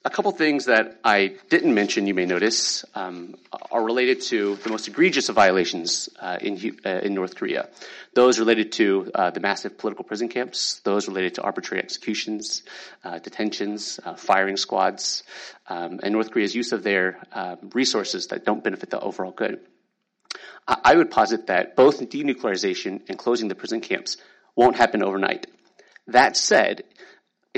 [0.04, 3.34] a couple things that I didn't mention, you may notice, um,
[3.72, 7.68] are related to the most egregious of violations uh, in, uh, in North Korea.
[8.14, 12.62] Those related to uh, the massive political prison camps, those related to arbitrary executions,
[13.02, 15.24] uh, detentions, uh, firing squads,
[15.68, 19.60] um, and North Korea's use of their um, resources that don't benefit the overall good.
[20.68, 24.18] I would posit that both denuclearization and closing the prison camps
[24.54, 25.46] won't happen overnight.
[26.08, 26.84] That said,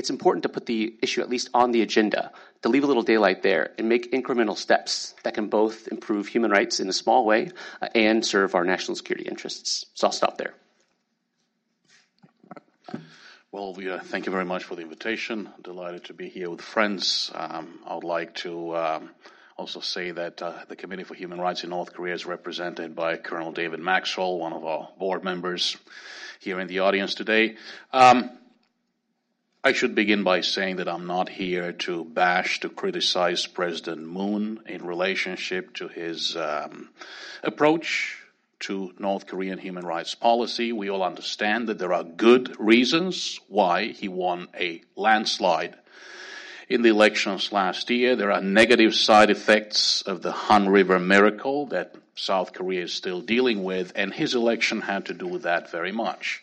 [0.01, 2.31] it's important to put the issue at least on the agenda,
[2.63, 6.49] to leave a little daylight there and make incremental steps that can both improve human
[6.49, 7.51] rights in a small way
[7.83, 9.85] uh, and serve our national security interests.
[9.93, 10.55] So I'll stop there.
[13.51, 15.49] Well, we, uh, thank you very much for the invitation.
[15.61, 17.29] Delighted to be here with friends.
[17.35, 19.11] Um, I would like to um,
[19.55, 23.17] also say that uh, the Committee for Human Rights in North Korea is represented by
[23.17, 25.77] Colonel David Maxwell, one of our board members
[26.39, 27.57] here in the audience today.
[27.93, 28.31] Um,
[29.63, 34.59] I should begin by saying that I'm not here to bash, to criticize President Moon
[34.65, 36.89] in relationship to his um,
[37.43, 38.17] approach
[38.61, 40.71] to North Korean human rights policy.
[40.71, 45.75] We all understand that there are good reasons why he won a landslide
[46.67, 48.15] in the elections last year.
[48.15, 53.21] There are negative side effects of the Han River miracle that South Korea is still
[53.21, 56.41] dealing with, and his election had to do with that very much.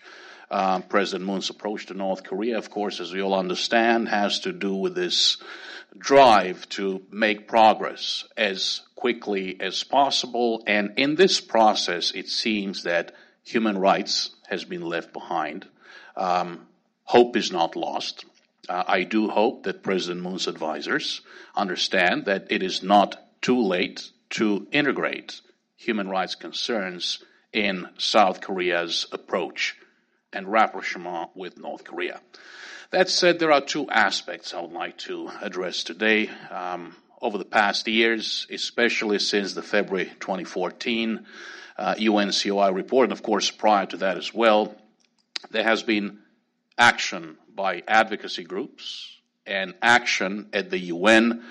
[0.51, 4.53] Uh, President Moon's approach to North Korea, of course, as we all understand, has to
[4.53, 5.37] do with this
[5.97, 10.63] drive to make progress as quickly as possible.
[10.67, 15.67] And in this process, it seems that human rights has been left behind.
[16.17, 16.67] Um,
[17.05, 18.25] hope is not lost.
[18.69, 21.21] Uh, I do hope that President Moon's advisors
[21.55, 25.41] understand that it is not too late to integrate
[25.77, 29.77] human rights concerns in South Korea's approach
[30.33, 32.21] and rapprochement with North Korea.
[32.91, 36.31] That said, there are two aspects I would like to address today.
[36.51, 41.27] Um, over the past years, especially since the February 2014
[41.77, 44.75] uh, UNCOI report, and of course prior to that as well,
[45.51, 46.19] there has been
[46.77, 51.43] action by advocacy groups and action at the UN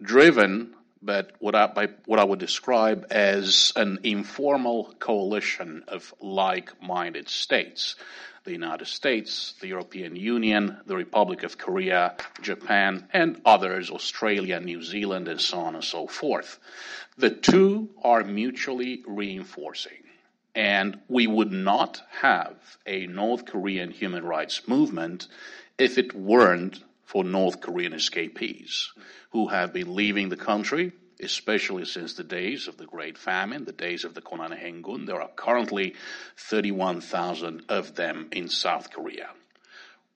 [0.00, 7.28] driven but what I, by what I would describe as an informal coalition of like-minded
[7.28, 7.96] states
[8.44, 14.82] the United States, the European Union, the Republic of Korea, Japan, and others, Australia, New
[14.82, 16.58] Zealand, and so on and so forth.
[17.16, 20.02] The two are mutually reinforcing.
[20.54, 25.28] And we would not have a North Korean human rights movement
[25.78, 28.92] if it weren't for North Korean escapees
[29.30, 33.72] who have been leaving the country especially since the days of the Great Famine, the
[33.72, 35.06] days of the Konanhengun.
[35.06, 35.94] There are currently
[36.36, 39.30] 31,000 of them in South Korea.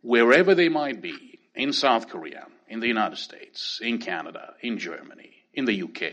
[0.02, 5.32] Wherever they might be, in South Korea, in the United States, in Canada, in Germany,
[5.54, 6.12] in the UK,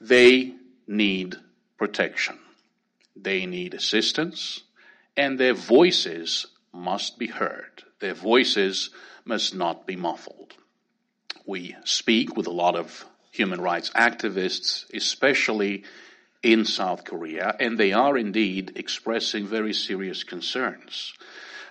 [0.00, 0.54] they
[0.86, 1.36] need
[1.78, 2.38] protection.
[3.16, 4.62] They need assistance,
[5.16, 7.84] and their voices must be heard.
[8.00, 8.90] Their voices
[9.28, 10.54] must not be muffled.
[11.46, 15.84] We speak with a lot of human rights activists, especially
[16.42, 21.12] in South Korea, and they are indeed expressing very serious concerns.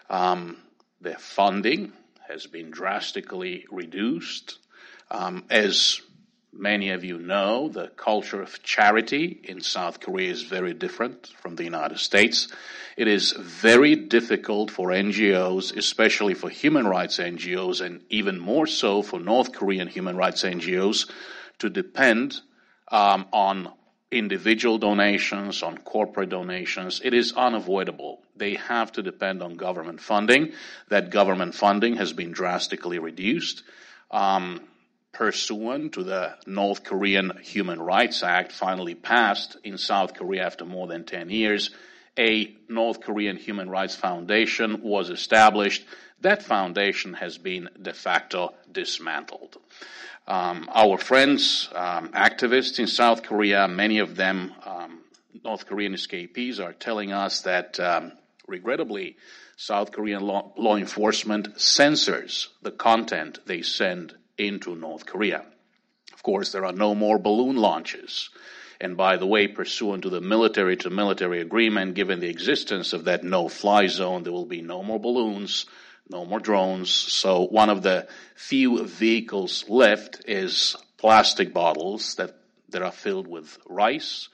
[0.10, 0.58] Um,
[1.02, 1.93] their funding
[2.28, 4.60] has been drastically reduced.
[5.10, 6.02] Um, as
[6.58, 11.56] many of you know, the culture of charity in South Korea is very different from
[11.56, 12.48] the United States.
[12.98, 19.02] It is very difficult for NGOs, especially for human rights NGOs, and even more so
[19.02, 21.10] for North Korean human rights NGOs,
[21.60, 22.41] to depend
[22.89, 23.72] um, on
[24.12, 27.02] individual donations, on corporate donations.
[27.04, 28.22] It is unavoidable.
[28.36, 30.54] They have to depend on government funding.
[30.89, 33.63] That government funding has been drastically reduced.
[34.10, 34.62] Um,
[35.12, 40.88] pursuant to the North Korean Human Rights Act, finally passed in South Korea after more
[40.88, 41.72] than 10 years,
[42.17, 45.86] a North Korean Human Rights Foundation was established.
[46.22, 49.58] That foundation has been de facto dismantled.
[50.28, 55.00] Um, our friends, um, activists in South Korea, many of them um,
[55.43, 58.12] North Korean escapees, are telling us that, um,
[58.48, 59.15] regrettably,
[59.56, 65.45] South Korean law, law enforcement censors the content they send into North Korea.
[66.13, 68.30] Of course, there are no more balloon launches.
[68.80, 73.06] And by the way, pursuant to the military to military agreement, given the existence of
[73.06, 75.65] that no fly zone, there will be no more balloons,
[76.10, 76.89] no more drones.
[76.89, 82.36] So one of the few vehicles left is plastic bottles that,
[82.69, 84.30] that are filled with rice.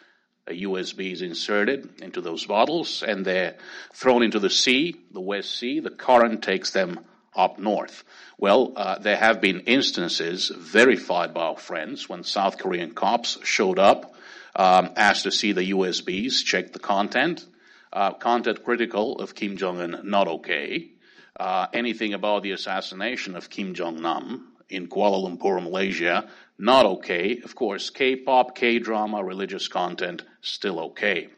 [0.47, 3.55] A USB is inserted into those bottles and they're
[3.93, 5.79] thrown into the sea, the West Sea.
[5.79, 6.99] The current takes them
[7.35, 8.03] up north.
[8.37, 13.79] Well, uh, there have been instances verified by our friends when South Korean cops showed
[13.79, 14.15] up,
[14.55, 17.45] um, asked to see the USBs, checked the content.
[17.91, 20.93] Uh, content critical of Kim Jong Un, not okay
[21.39, 27.41] uh, anything about the assassination of Kim Jong Nam in Kuala Lumpur, Malaysia, not okay.
[27.43, 31.29] Of course, K-pop, K-drama, religious content, still okay.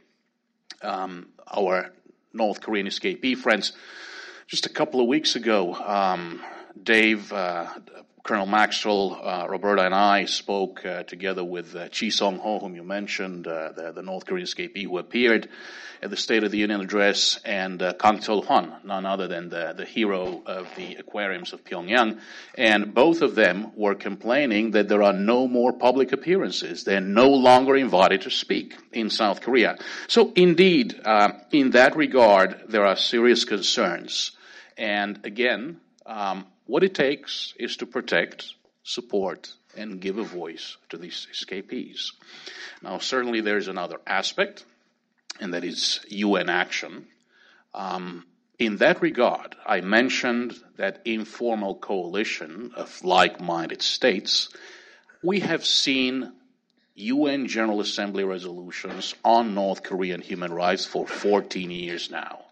[0.82, 1.92] Um, our
[2.34, 3.74] North Korean escapee friends,
[4.48, 6.42] just a couple of weeks ago, um,
[6.82, 7.68] Dave, uh,
[8.24, 12.76] Colonel Maxwell, uh, Roberta, and I spoke uh, together with uh, Chi Song Ho, whom
[12.76, 15.48] you mentioned, uh, the, the, North Korean escapee who appeared
[16.02, 19.50] at the State of the Union address, and uh, Kang Chol Hwan, none other than
[19.50, 22.20] the, the hero of the aquariums of Pyongyang.
[22.56, 26.84] And both of them were complaining that there are no more public appearances.
[26.84, 29.78] They're no longer invited to speak in South Korea.
[30.08, 34.32] So indeed, uh, in that regard, there are serious concerns.
[34.78, 38.54] And again, um, what it takes is to protect,
[38.84, 42.14] support, and give a voice to these escapees.
[42.82, 44.66] Now, certainly there's another aspect,
[45.40, 47.08] and that is UN action.
[47.74, 48.26] Um,
[48.58, 54.50] in that regard, I mentioned that informal coalition of like-minded states.
[55.22, 56.32] We have seen
[56.96, 62.45] UN General Assembly resolutions on North Korean human rights for 14 years now.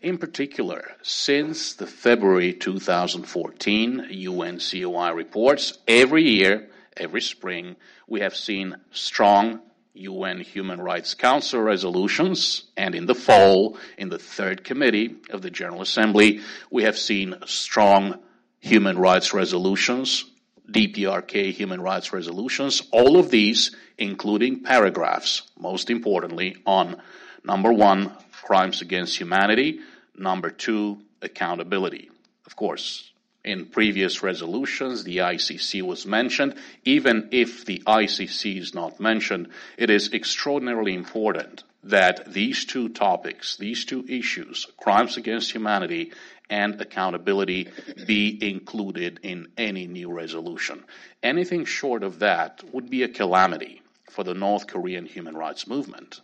[0.00, 7.74] In particular, since the February 2014 UN COI reports, every year, every spring,
[8.06, 9.60] we have seen strong
[9.94, 15.50] UN Human Rights Council resolutions, and in the fall, in the third committee of the
[15.50, 18.20] General Assembly, we have seen strong
[18.60, 20.24] human rights resolutions,
[20.70, 27.02] DPRK human rights resolutions, all of these including paragraphs, most importantly, on
[27.42, 28.12] number one,
[28.42, 29.80] crimes against humanity,
[30.16, 32.10] number two, accountability.
[32.46, 33.10] Of course,
[33.44, 36.54] in previous resolutions, the ICC was mentioned.
[36.84, 43.56] Even if the ICC is not mentioned, it is extraordinarily important that these two topics,
[43.56, 46.12] these two issues, crimes against humanity
[46.50, 47.68] and accountability,
[48.06, 50.84] be included in any new resolution.
[51.22, 56.20] Anything short of that would be a calamity for the North Korean human rights movement.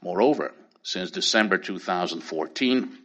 [0.00, 2.98] Moreover, since December 2014,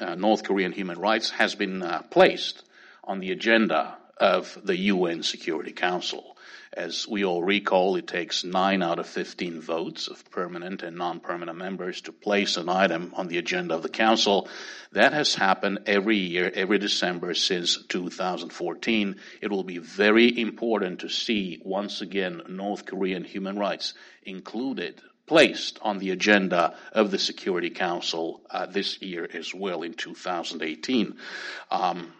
[0.00, 2.62] uh, North Korean human rights has been uh, placed
[3.04, 6.36] on the agenda of the UN Security Council.
[6.72, 11.56] As we all recall, it takes 9 out of 15 votes of permanent and non-permanent
[11.56, 14.48] members to place an item on the agenda of the Council.
[14.90, 19.16] That has happened every year, every December since 2014.
[19.40, 23.94] It will be very important to see once again North Korean human rights
[24.24, 29.94] included placed on the agenda of the Security Council uh, this year as well in
[29.94, 31.16] 2018.
[31.70, 32.12] Um,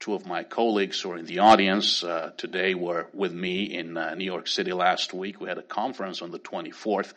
[0.00, 3.96] two of my colleagues who are in the audience uh, today were with me in
[3.96, 5.40] uh, New York City last week.
[5.40, 7.12] We had a conference on the 24th,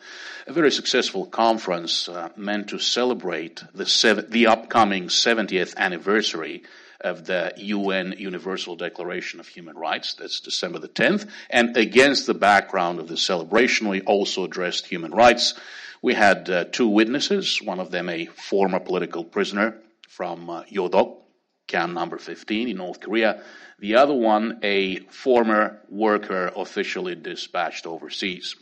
[0.46, 6.62] a very successful conference uh, meant to celebrate the, sev- the upcoming 70th anniversary
[7.00, 10.14] of the UN Universal Declaration of Human Rights.
[10.14, 11.28] That's December the 10th.
[11.50, 15.54] And against the background of the celebration, we also addressed human rights.
[16.02, 21.22] We had uh, two witnesses, one of them a former political prisoner from uh, Yodok,
[21.66, 23.42] camp number 15 in North Korea.
[23.78, 28.54] The other one, a former worker officially dispatched overseas.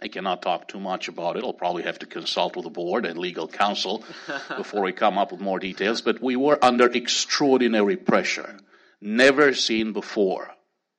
[0.00, 1.44] I cannot talk too much about it.
[1.44, 4.04] I'll probably have to consult with the board and legal counsel
[4.56, 6.00] before we come up with more details.
[6.00, 8.58] But we were under extraordinary pressure,
[9.00, 10.50] never seen before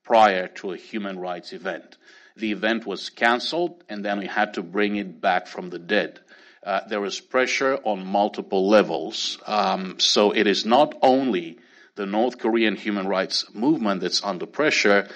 [0.04, 1.98] prior to a human rights event.
[2.36, 6.20] The event was cancelled and then we had to bring it back from the dead.
[6.64, 9.38] Uh, there is pressure on multiple levels.
[9.46, 11.58] Um, so it is not only
[11.96, 15.08] the North Korean human rights movement that's under pressure,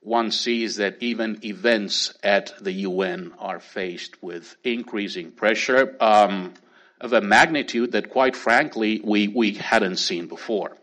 [0.00, 6.54] one sees that even events at the UN are faced with increasing pressure um,
[7.00, 10.76] of a magnitude that, quite frankly, we, we hadn't seen before.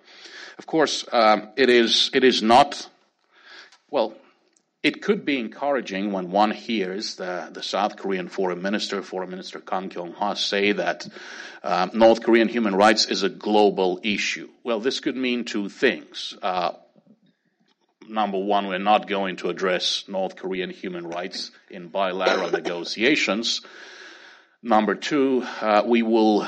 [0.58, 2.90] Of course, um, it is it is not
[3.90, 4.14] well.
[4.84, 9.60] It could be encouraging when one hears the, the South Korean Foreign Minister, Foreign Minister
[9.60, 11.08] Kang Kyung-wha, say that
[11.64, 14.48] uh, North Korean human rights is a global issue.
[14.64, 16.38] Well, this could mean two things.
[16.40, 16.74] Uh,
[18.10, 23.62] number one, we're not going to address North Korean human rights in bilateral negotiations.
[24.62, 26.48] Number two, uh, we will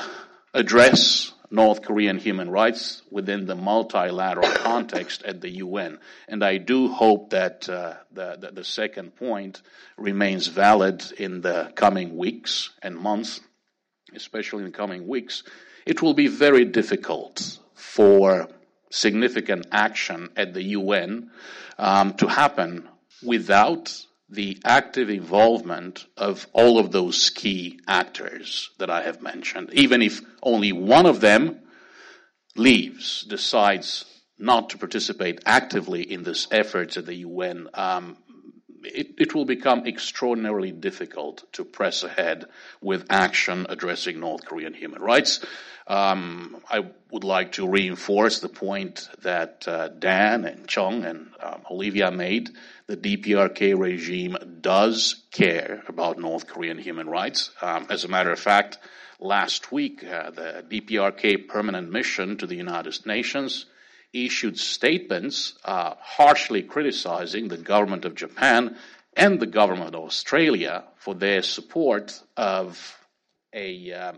[0.54, 6.00] address North Korean human rights within the multilateral context at the UN.
[6.28, 9.62] And I do hope that uh, the, the, the second point
[9.98, 13.40] remains valid in the coming weeks and months,
[14.14, 15.44] especially in the coming weeks.
[15.86, 18.50] It will be very difficult for
[18.90, 21.30] significant action at the UN
[21.78, 22.88] um, to happen
[23.24, 29.70] without the active involvement of all of those key actors that I have mentioned.
[29.74, 31.62] Even if only one of them
[32.56, 34.06] leaves, decides
[34.38, 38.18] not to participate actively in this efforts at the UN, um,
[38.94, 42.46] it, it, will become extraordinarily difficult to press ahead
[42.82, 45.44] with action addressing North Korean human rights.
[45.88, 51.62] Um, I would like to reinforce the point that uh, Dan and Jung and um,
[51.72, 52.50] Olivia made.
[52.88, 57.52] The DPRK regime does care about North Korean human rights.
[57.62, 58.80] Um, as a matter of fact,
[59.20, 63.66] last week, uh, the DPRK permanent mission to the United Nations
[64.14, 68.78] issued statements uh, harshly criticizing the government of Japan
[69.16, 72.98] and the government of Australia for their support of
[73.54, 74.18] a um,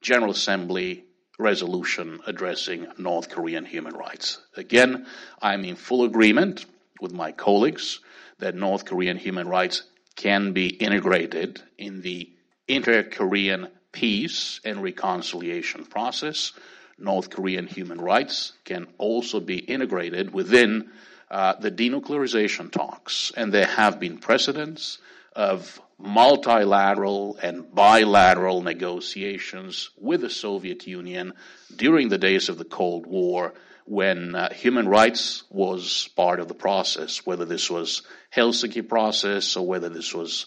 [0.00, 1.04] General Assembly
[1.38, 4.40] resolution addressing North Korean human rights.
[4.56, 5.06] Again,
[5.40, 6.64] I'm in full agreement
[7.00, 8.00] with my colleagues
[8.38, 9.82] that North Korean human rights
[10.14, 12.32] can be integrated in the
[12.68, 16.52] inter-Korean peace and reconciliation process.
[16.98, 20.90] North Korean human rights can also be integrated within
[21.30, 24.98] uh, the denuclearization talks, and there have been precedents
[25.34, 31.32] of multilateral and bilateral negotiations with the Soviet Union
[31.74, 33.54] during the days of the Cold War
[33.86, 38.02] when uh, human rights was part of the process, whether this was
[38.34, 40.46] Helsinki process or whether this was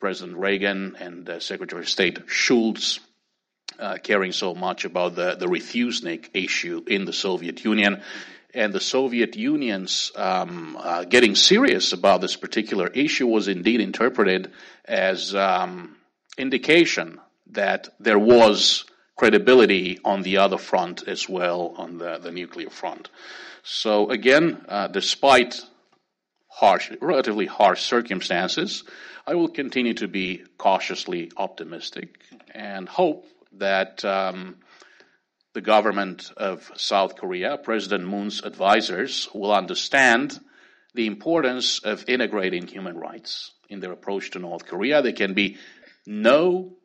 [0.00, 3.00] President Reagan and uh, Secretary of State Shultz
[3.78, 8.02] uh, caring so much about the, the refusenik issue in the Soviet Union
[8.54, 14.52] and the Soviet Union's um, uh, getting serious about this particular issue was indeed interpreted
[14.84, 15.96] as um,
[16.38, 17.20] indication
[17.50, 18.84] that there was
[19.16, 23.10] credibility on the other front as well, on the, the nuclear front.
[23.64, 25.60] So again, uh, despite
[26.48, 28.84] harsh, relatively harsh circumstances,
[29.26, 32.20] I will continue to be cautiously optimistic
[32.50, 33.26] and hope
[33.58, 34.56] that um,
[35.54, 40.38] the government of South Korea, President Moon's advisors, will understand
[40.94, 45.02] the importance of integrating human rights in their approach to North Korea.
[45.02, 45.56] There can be
[46.06, 46.76] no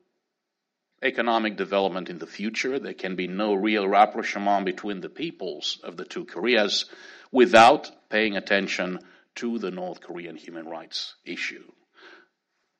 [1.01, 2.80] economic development in the future.
[2.80, 6.86] There can be no real rapprochement between the peoples of the two Koreas
[7.32, 8.99] without paying attention
[9.36, 11.63] to the North Korean human rights issue.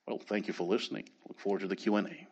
[0.08, 1.08] Well, thank you for listening.
[1.28, 2.28] Look forward to the Q&A.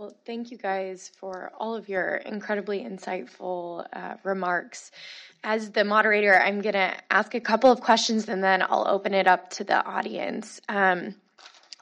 [0.00, 4.92] Well, thank you guys for all of your incredibly insightful uh, remarks.
[5.44, 9.12] As the moderator, I'm going to ask a couple of questions and then I'll open
[9.12, 10.58] it up to the audience.
[10.70, 11.16] Um,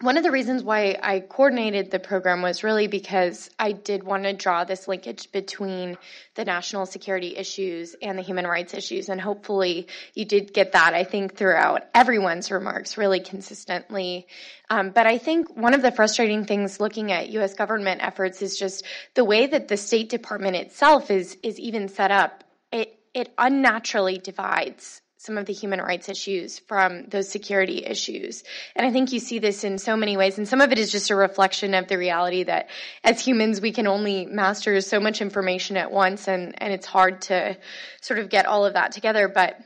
[0.00, 4.24] one of the reasons why I coordinated the program was really because I did want
[4.24, 5.98] to draw this linkage between
[6.36, 9.08] the national security issues and the human rights issues.
[9.08, 14.28] And hopefully you did get that, I think, throughout everyone's remarks really consistently.
[14.70, 17.54] Um, but I think one of the frustrating things looking at U.S.
[17.54, 18.84] government efforts is just
[19.14, 22.44] the way that the State Department itself is, is even set up.
[22.70, 28.44] It, it unnaturally divides some of the human rights issues from those security issues.
[28.76, 30.38] And I think you see this in so many ways.
[30.38, 32.68] And some of it is just a reflection of the reality that
[33.02, 37.22] as humans, we can only master so much information at once and, and it's hard
[37.22, 37.56] to
[38.00, 39.28] sort of get all of that together.
[39.28, 39.58] But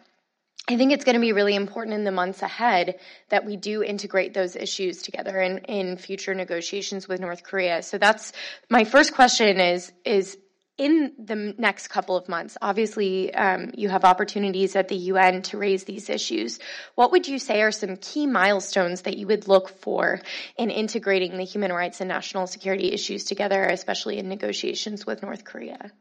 [0.69, 2.99] I think it's going to be really important in the months ahead
[3.29, 7.83] that we do integrate those issues together in, in future negotiations with North Korea.
[7.83, 8.33] So that's
[8.71, 10.39] my first question is, is
[10.83, 15.57] in the next couple of months, obviously, um, you have opportunities at the UN to
[15.57, 16.59] raise these issues.
[16.97, 20.21] What would you say are some key milestones that you would look for
[20.59, 25.45] in integrating the human rights and national security issues together, especially in negotiations with North
[25.45, 25.93] Korea?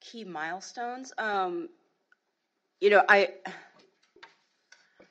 [0.00, 1.12] Key milestones?
[1.16, 1.68] Um,
[2.80, 3.28] you know, I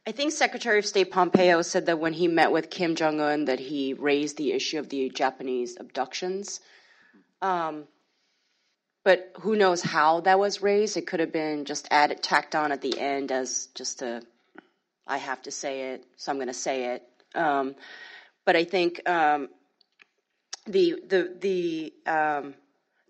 [0.07, 3.45] I think Secretary of State Pompeo said that when he met with Kim Jong Un,
[3.45, 6.59] that he raised the issue of the Japanese abductions.
[7.41, 7.85] Um,
[9.03, 10.95] but who knows how that was raised?
[10.95, 14.21] It could have been just added, tacked on at the end as just a,
[15.07, 17.03] I have to say it, so I'm going to say it.
[17.33, 17.75] Um,
[18.45, 19.49] but I think um,
[20.67, 22.53] the the the um,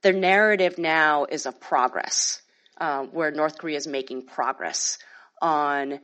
[0.02, 2.42] the narrative now is of progress,
[2.78, 4.98] uh, where North Korea is making progress
[5.42, 6.00] on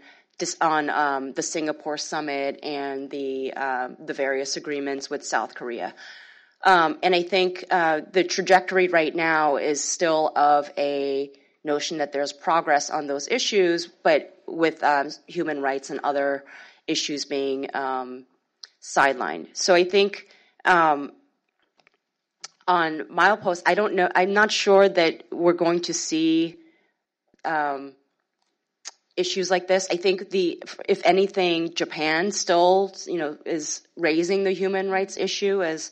[0.62, 5.94] on um, the Singapore summit and the uh, the various agreements with South Korea.
[6.64, 11.32] Um, and I think uh, the trajectory right now is still of a
[11.64, 16.44] notion that there's progress on those issues, but with um, human rights and other
[16.88, 18.26] issues being um,
[18.82, 19.48] sidelined.
[19.54, 20.28] So I think
[20.66, 21.12] um,
[22.68, 24.10] on milepost, I don't know.
[24.14, 26.58] I'm not sure that we're going to see
[27.46, 27.94] um,
[29.18, 29.88] issues like this.
[29.92, 35.64] I think the, if anything, Japan still, you know, is raising the human rights issue,
[35.64, 35.92] as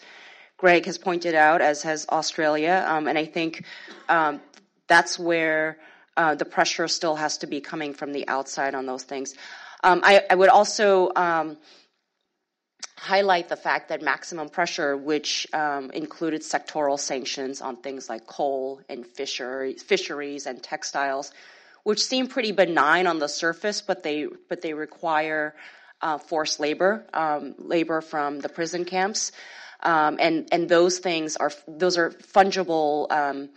[0.58, 2.84] Greg has pointed out, as has Australia.
[2.88, 3.64] Um, and I think
[4.08, 4.42] um,
[4.88, 5.78] that's where
[6.18, 9.36] uh, the pressure still has to be coming from the outside on those things.
[9.84, 11.58] Um, I, I, would also um,
[12.98, 18.82] highlight the fact that maximum pressure, which um, included sectoral sanctions on things like coal
[18.90, 21.32] and fisheries, fisheries and textiles,
[21.84, 25.56] which seem pretty benign on the surface, but they but they require
[26.02, 29.32] uh, forced labor, um, labor from the prison camps,
[29.82, 33.50] um, and and those things are those are fungible um,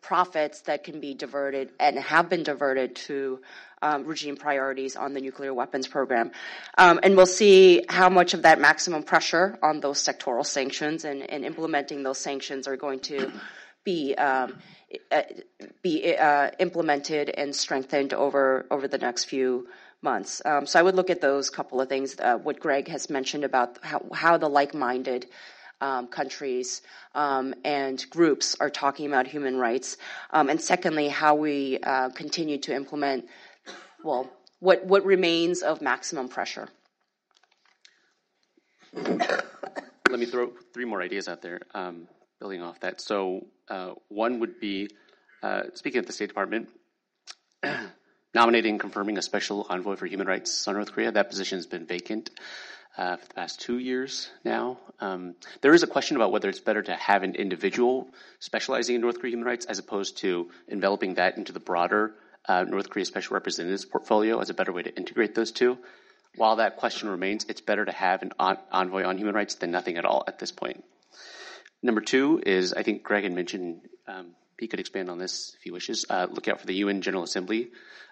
[0.00, 3.40] profits that can be diverted and have been diverted to
[3.82, 6.30] um, regime priorities on the nuclear weapons program.
[6.76, 11.28] Um, and we'll see how much of that maximum pressure on those sectoral sanctions and,
[11.30, 13.32] and implementing those sanctions are going to
[13.84, 14.58] be um,
[15.82, 19.68] be uh, implemented and strengthened over over the next few
[20.02, 20.42] months.
[20.44, 22.18] Um, so I would look at those couple of things.
[22.18, 25.26] Uh, what Greg has mentioned about how, how the like-minded
[25.80, 26.82] um, countries
[27.14, 29.96] um, and groups are talking about human rights,
[30.30, 33.26] um, and secondly, how we uh, continue to implement
[34.04, 36.68] well what what remains of maximum pressure.
[38.94, 42.08] Let me throw three more ideas out there, um,
[42.40, 43.00] building off that.
[43.00, 44.88] So uh, one would be
[45.42, 46.68] uh, speaking at the State Department.
[48.34, 51.12] nominating and confirming a special envoy for human rights on North Korea.
[51.12, 52.30] That position has been vacant
[52.96, 54.78] uh, for the past two years now.
[55.00, 59.00] Um, there is a question about whether it's better to have an individual specializing in
[59.00, 62.14] North Korea human rights as opposed to enveloping that into the broader
[62.48, 65.78] uh, North Korea special representative's portfolio as a better way to integrate those two.
[66.36, 69.96] While that question remains, it's better to have an envoy on human rights than nothing
[69.96, 70.84] at all at this point.
[71.82, 75.62] Number two is, I think Greg had mentioned, um, he could expand on this if
[75.62, 76.04] he wishes.
[76.08, 77.70] Uh, look out for the UN General Assembly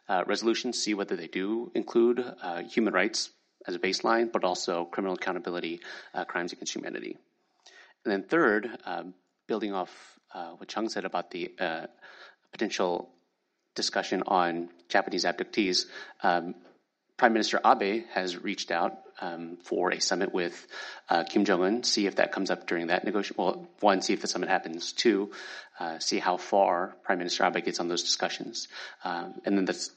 [0.09, 3.31] uh, resolutions, see whether they do include uh, human rights
[3.67, 5.81] as a baseline, but also criminal accountability,
[6.15, 7.17] uh, crimes against humanity.
[8.05, 9.15] And then third, um,
[9.47, 9.91] building off
[10.33, 11.87] uh, what Jung said about the uh,
[12.53, 13.11] potential
[13.75, 15.87] discussion on Japanese abductees,
[16.23, 16.55] um,
[17.19, 20.67] Prime Minister Abe has reached out um, for a summit with
[21.09, 21.83] uh, Kim Jong Un.
[21.83, 23.37] See if that comes up during that negotiation.
[23.37, 24.93] Well, one, see if the summit happens.
[24.93, 25.33] Two,
[25.81, 28.69] uh, see how far Prime Minister Abe gets on those discussions.
[29.03, 29.89] Um, and then the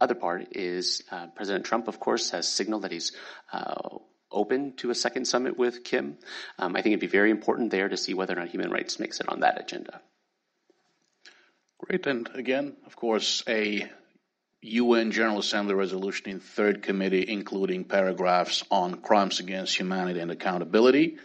[0.00, 3.12] other part is uh, President Trump, of course, has signaled that he's
[3.52, 3.98] uh,
[4.32, 6.18] open to a second summit with Kim.
[6.58, 8.98] Um, I think it'd be very important there to see whether or not human rights
[8.98, 10.00] makes it on that agenda.
[11.78, 13.88] Great, and again, of course, a
[14.62, 21.18] UN General Assembly resolution in third committee, including paragraphs on crimes against humanity and accountability,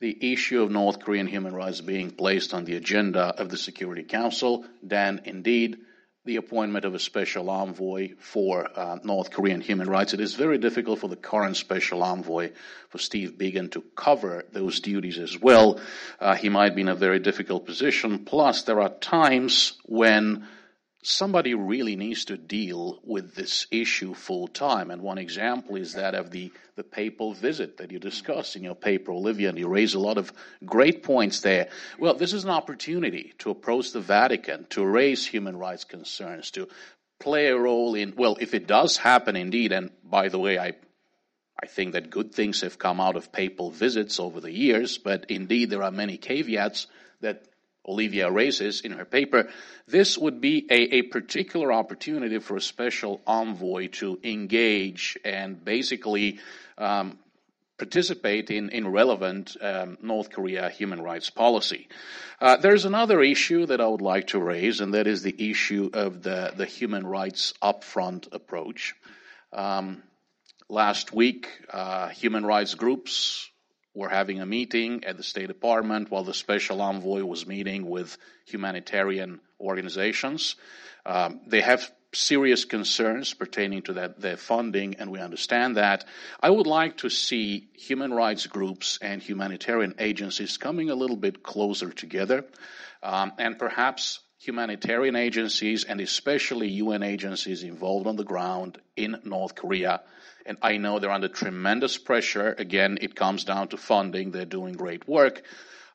[0.00, 4.02] the issue of North Korean human rights being placed on the agenda of the Security
[4.02, 5.78] Council, then indeed
[6.24, 10.14] the appointment of a special envoy for uh, North Korean human rights.
[10.14, 12.52] It is very difficult for the current special envoy,
[12.88, 15.80] for Steve Biegun, to cover those duties as well.
[16.18, 18.24] Uh, he might be in a very difficult position.
[18.24, 20.46] Plus, there are times when
[21.06, 24.90] somebody really needs to deal with this issue full time.
[24.90, 28.74] And one example is that of the, the papal visit that you discuss in your
[28.74, 30.32] paper, Olivia, and you raise a lot of
[30.64, 31.68] great points there.
[31.98, 36.68] Well, this is an opportunity to approach the Vatican, to raise human rights concerns, to
[37.20, 40.72] play a role in, well, if it does happen indeed, and by the way, I
[41.62, 45.30] I think that good things have come out of papal visits over the years, but
[45.30, 46.88] indeed there are many caveats
[47.20, 47.44] that
[47.86, 49.48] Olivia raises in her paper,
[49.86, 56.38] this would be a, a, particular opportunity for a special envoy to engage and basically
[56.78, 57.18] um,
[57.76, 61.88] participate in, in relevant um, North Korea human rights policy.
[62.40, 65.90] Uh, there's another issue that I would like to raise, and that is the issue
[65.92, 68.94] of the, the human rights upfront approach.
[69.52, 70.02] Um,
[70.68, 73.50] last week, uh, human rights groups
[73.94, 78.18] were having a meeting at the State Department while the special envoy was meeting with
[78.44, 80.56] humanitarian organizations.
[81.06, 86.04] Um, they have serious concerns pertaining to that, their funding, and we understand that.
[86.40, 91.42] I would like to see human rights groups and humanitarian agencies coming a little bit
[91.42, 92.44] closer together,
[93.02, 99.54] um, and perhaps humanitarian agencies and especially UN agencies involved on the ground in North
[99.54, 100.02] Korea
[100.46, 102.54] and I know they're under tremendous pressure.
[102.58, 104.30] Again, it comes down to funding.
[104.30, 105.42] They're doing great work.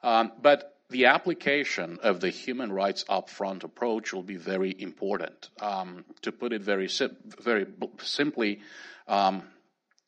[0.01, 5.49] Um, but the application of the human rights upfront approach will be very important.
[5.61, 6.89] Um, to put it very,
[7.39, 7.67] very
[8.01, 8.61] simply,
[9.07, 9.43] um,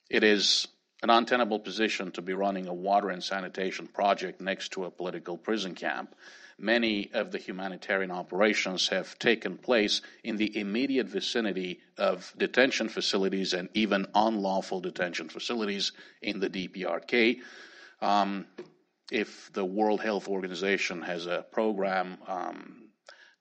[0.10, 0.68] it is
[1.04, 5.38] an untenable position to be running a water and sanitation project next to a political
[5.38, 6.16] prison camp
[6.62, 13.54] many of the humanitarian operations have taken place in the immediate vicinity of detention facilities
[13.54, 15.92] and even unlawful detention facilities
[16.22, 17.40] in the DPRK.
[18.02, 18.46] Um,
[19.12, 22.90] if the World Health Organization has a program um,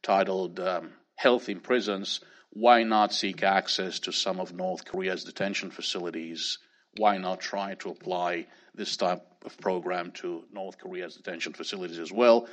[0.03, 5.71] titled um, Health in Prisons, why not seek access to some of North Korea's detention
[5.71, 6.59] facilities?
[6.97, 12.11] Why not try to apply this type of program to North Korea's detention facilities as
[12.11, 12.49] well?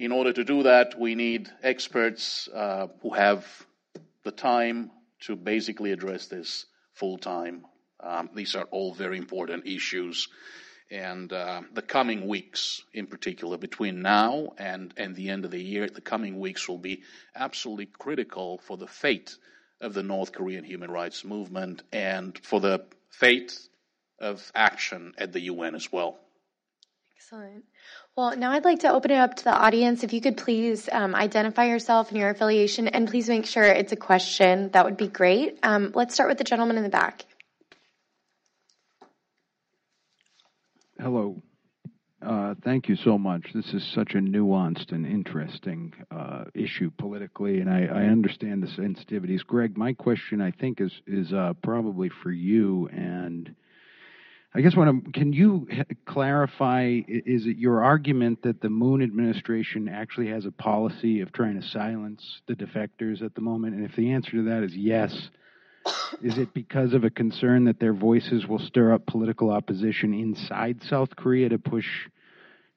[0.00, 3.44] In order to do that, we need experts uh, who have
[4.24, 4.90] the time
[5.26, 7.66] to basically address this full time.
[8.02, 10.28] Um, these are all very important issues.
[10.90, 15.62] And uh, the coming weeks, in particular, between now and, and the end of the
[15.62, 17.02] year, the coming weeks will be
[17.36, 19.36] absolutely critical for the fate
[19.82, 23.52] of the North Korean human rights movement and for the fate
[24.18, 26.18] of action at the UN as well.
[27.20, 27.64] Excellent.
[28.16, 30.02] Well, now I'd like to open it up to the audience.
[30.02, 33.92] If you could please um, identify yourself and your affiliation, and please make sure it's
[33.92, 35.58] a question, that would be great.
[35.62, 37.24] Um, let's start with the gentleman in the back.
[40.98, 41.40] Hello.
[42.20, 43.46] Uh, thank you so much.
[43.54, 48.66] This is such a nuanced and interesting uh, issue politically, and I, I, understand the
[48.66, 49.46] sensitivities.
[49.46, 53.54] Greg, my question I think is is uh, probably for you, and
[54.52, 55.68] I guess what I'm, can you
[56.06, 57.00] clarify?
[57.06, 61.68] Is it your argument that the Moon administration actually has a policy of trying to
[61.68, 63.76] silence the defectors at the moment?
[63.76, 65.12] And if the answer to that is yes,
[66.20, 70.82] is it because of a concern that their voices will stir up political opposition inside
[70.82, 71.86] South Korea to push,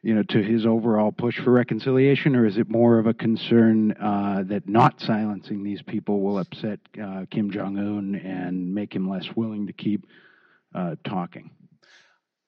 [0.04, 3.94] you know, to his overall push for reconciliation, or is it more of a concern
[3.94, 9.10] uh, that not silencing these people will upset uh, Kim Jong Un and make him
[9.10, 10.06] less willing to keep
[10.76, 11.50] uh, talking?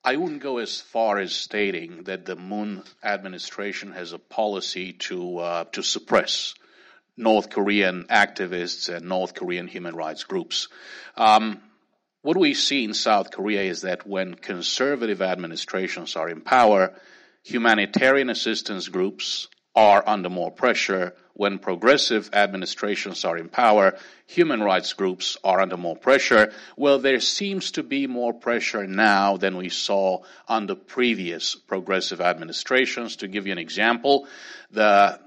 [0.08, 5.40] I wouldn't go as far as stating that the Moon administration has a policy to
[5.40, 6.54] uh, to suppress
[7.18, 10.68] North Korean activists and North Korean human rights groups.
[11.18, 11.60] Um,
[12.22, 16.94] what we see in South Korea is that when conservative administrations are in power,
[17.44, 21.14] humanitarian assistance groups are under more pressure.
[21.34, 26.54] When progressive administrations are in power, human rights groups are under more pressure.
[26.78, 33.18] Well, there seems to be more pressure now than we saw under previous progressive administrations.
[33.18, 34.28] To give you an example,
[34.72, 35.20] the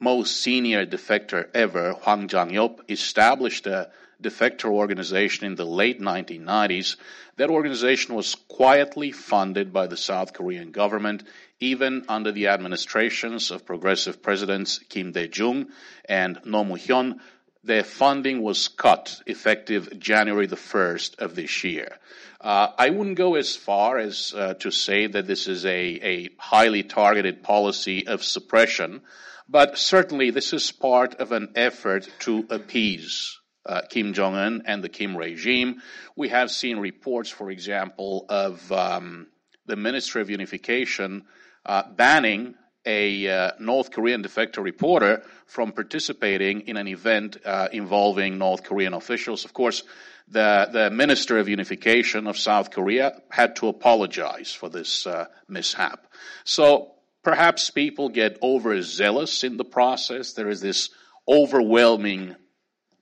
[0.00, 3.90] most senior defector ever, Hwang Jang-yop, established a
[4.22, 6.96] defector organization in the late 1990s.
[7.36, 11.24] That organization was quietly funded by the South Korean government,
[11.60, 15.68] even under the administrations of progressive presidents Kim Dae-jung
[16.08, 17.20] and Roh Moo-hyun.
[17.62, 21.98] Their funding was cut effective January the 1st of this year.
[22.40, 26.30] Uh, I wouldn't go as far as uh, to say that this is a, a
[26.38, 29.02] highly targeted policy of suppression.
[29.46, 34.82] But certainly this is part of an effort to appease uh, Kim Jong Un and
[34.82, 35.82] the Kim regime.
[36.16, 39.26] We have seen reports, for example, of um,
[39.66, 41.24] the Ministry of Unification
[41.66, 42.54] uh, banning
[42.86, 48.94] a uh, North Korean defector reporter from participating in an event uh, involving North Korean
[48.94, 49.44] officials.
[49.44, 49.82] Of course,
[50.28, 56.06] the, the Minister of Unification of South Korea had to apologize for this uh, mishap.
[56.44, 56.92] So
[57.22, 60.32] Perhaps people get overzealous in the process.
[60.32, 60.88] There is this
[61.28, 62.36] overwhelming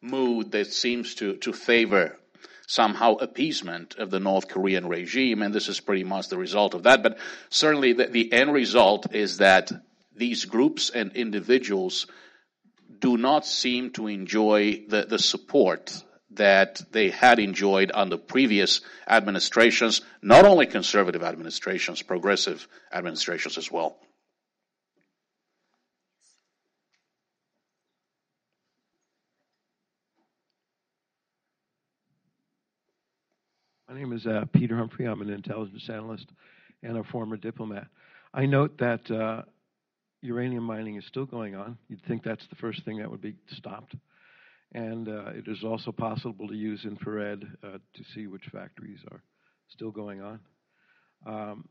[0.00, 2.18] mood that seems to, to favor
[2.68, 6.82] somehow appeasement of the North Korean regime, and this is pretty much the result of
[6.82, 7.02] that.
[7.02, 9.72] But certainly the, the end result is that
[10.14, 12.06] these groups and individuals
[13.00, 16.02] do not seem to enjoy the, the support
[16.32, 23.96] that they had enjoyed under previous administrations, not only conservative administrations, progressive administrations as well.
[33.88, 35.06] My name is uh, Peter Humphrey.
[35.06, 36.26] I'm an intelligence analyst
[36.82, 37.86] and a former diplomat.
[38.34, 39.44] I note that uh,
[40.20, 41.78] uranium mining is still going on.
[41.88, 43.94] You'd think that's the first thing that would be stopped.
[44.74, 49.22] And uh, it is also possible to use infrared uh, to see which factories are
[49.70, 50.40] still going on.
[51.26, 51.68] Um,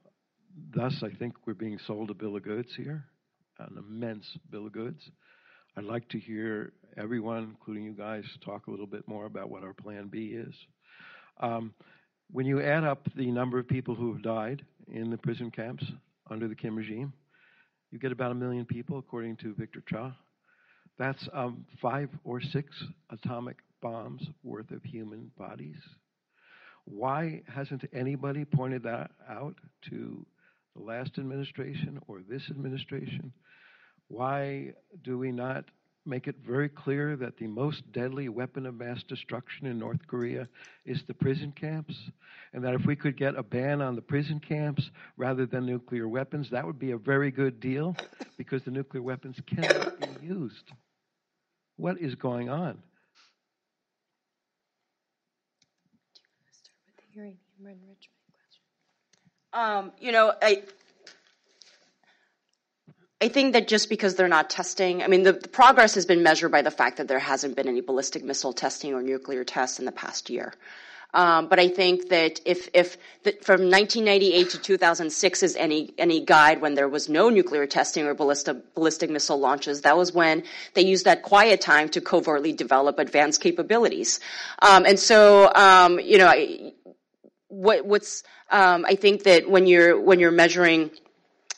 [0.74, 3.06] thus, I think we're being sold a bill of goods here,
[3.60, 5.08] an immense bill of goods.
[5.78, 9.64] I'd like to hear everyone, including you guys, talk a little bit more about what
[9.64, 10.56] our plan B is.
[11.40, 11.76] Um,
[12.32, 15.86] when you add up the number of people who have died in the prison camps
[16.30, 17.14] under the Kim regime,
[17.92, 20.16] you get about a million people, according to Victor Cha.
[20.98, 22.70] That's um, five or six
[23.12, 25.78] atomic bombs worth of human bodies.
[26.86, 29.56] Why hasn't anybody pointed that out
[29.90, 30.26] to
[30.76, 33.32] the last administration or this administration?
[34.08, 34.74] Why
[35.04, 35.66] do we not
[36.08, 40.48] make it very clear that the most deadly weapon of mass destruction in North Korea
[40.86, 41.96] is the prison camps,
[42.54, 46.08] and that if we could get a ban on the prison camps rather than nuclear
[46.08, 47.96] weapons, that would be a very good deal
[48.38, 50.72] because the nuclear weapons cannot be used.
[51.76, 52.82] What is going on?
[59.54, 60.64] Um, you know, I
[63.20, 66.22] I think that just because they're not testing, I mean, the, the, progress has been
[66.22, 69.80] measured by the fact that there hasn't been any ballistic missile testing or nuclear tests
[69.80, 70.54] in the past year.
[71.16, 76.24] Um, but I think that if, if the, from 1998 to 2006 is any, any
[76.24, 80.44] guide when there was no nuclear testing or ballistic, ballistic missile launches, that was when
[80.76, 84.20] they used that quiet time to covertly develop advanced capabilities.
[84.62, 86.74] Um, and so, um, you know, I,
[87.48, 90.92] what, what's, um, I think that when you're, when you're measuring,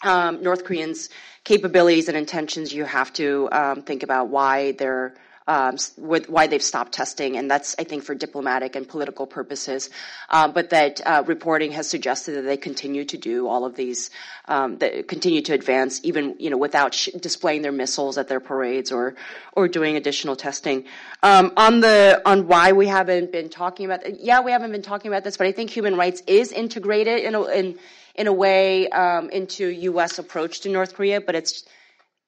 [0.02, 1.10] um, North Koreans'
[1.50, 5.16] capabilities and intentions, you have to, um, think about why they're,
[5.48, 9.90] um, with why they've stopped testing, and that's I think for diplomatic and political purposes.
[10.30, 14.12] Um, but that uh, reporting has suggested that they continue to do all of these,
[14.48, 18.92] um, continue to advance even you know without sh- displaying their missiles at their parades
[18.92, 19.16] or
[19.54, 20.86] or doing additional testing.
[21.24, 25.10] Um, on the on why we haven't been talking about, yeah, we haven't been talking
[25.10, 27.80] about this, but I think human rights is integrated in a, in
[28.16, 30.20] in a way um, into U.S.
[30.20, 31.64] approach to North Korea, but it's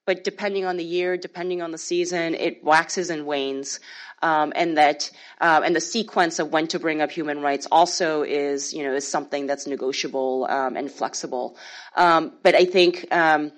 [0.06, 3.80] but depending on the year, depending on the season, it waxes and wanes.
[4.24, 5.10] Um, and that
[5.40, 8.94] uh, and the sequence of when to bring up human rights also is you know
[8.94, 11.58] is something that's negotiable um, and flexible.
[11.96, 13.52] Um, but I think um,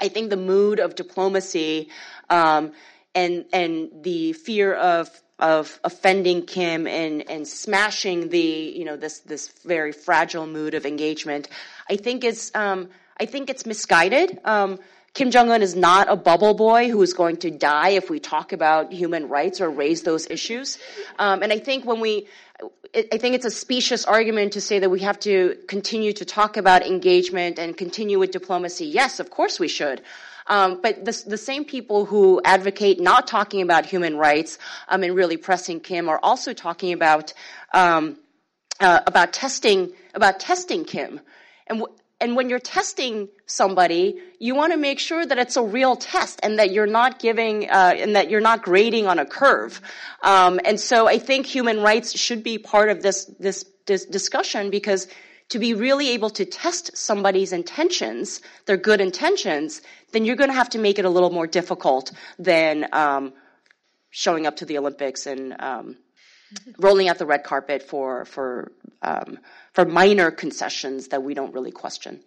[0.00, 1.88] I think the mood of diplomacy
[2.30, 2.72] um,
[3.14, 9.20] and and the fear of of offending Kim and and smashing the you know this
[9.20, 11.48] this very fragile mood of engagement,
[11.88, 14.38] I think is um, I think it's misguided.
[14.44, 14.78] Um,
[15.14, 18.20] Kim Jong Un is not a bubble boy who is going to die if we
[18.20, 20.78] talk about human rights or raise those issues.
[21.18, 22.28] Um, and I think when we,
[22.94, 26.56] I think it's a specious argument to say that we have to continue to talk
[26.56, 28.86] about engagement and continue with diplomacy.
[28.86, 30.02] Yes, of course we should.
[30.48, 35.14] Um, but the, the, same people who advocate not talking about human rights um, and
[35.14, 37.34] really pressing Kim are also talking about
[37.74, 38.16] um,
[38.80, 41.20] uh, about testing about testing Kim.
[41.66, 45.62] And w- and when you're testing somebody, you want to make sure that it's a
[45.62, 49.24] real test and that you're not giving, uh, and that you're not grading on a
[49.24, 49.80] curve.
[50.22, 54.70] Um, and so I think human rights should be part of this, this, this discussion
[54.70, 55.06] because
[55.50, 59.80] to be really able to test somebody's intentions, their good intentions,
[60.12, 63.32] then you're going to have to make it a little more difficult than um,
[64.10, 65.96] showing up to the Olympics and um,
[66.78, 68.72] rolling out the red carpet for for
[69.02, 69.38] um,
[69.72, 72.20] for minor concessions that we don't really question.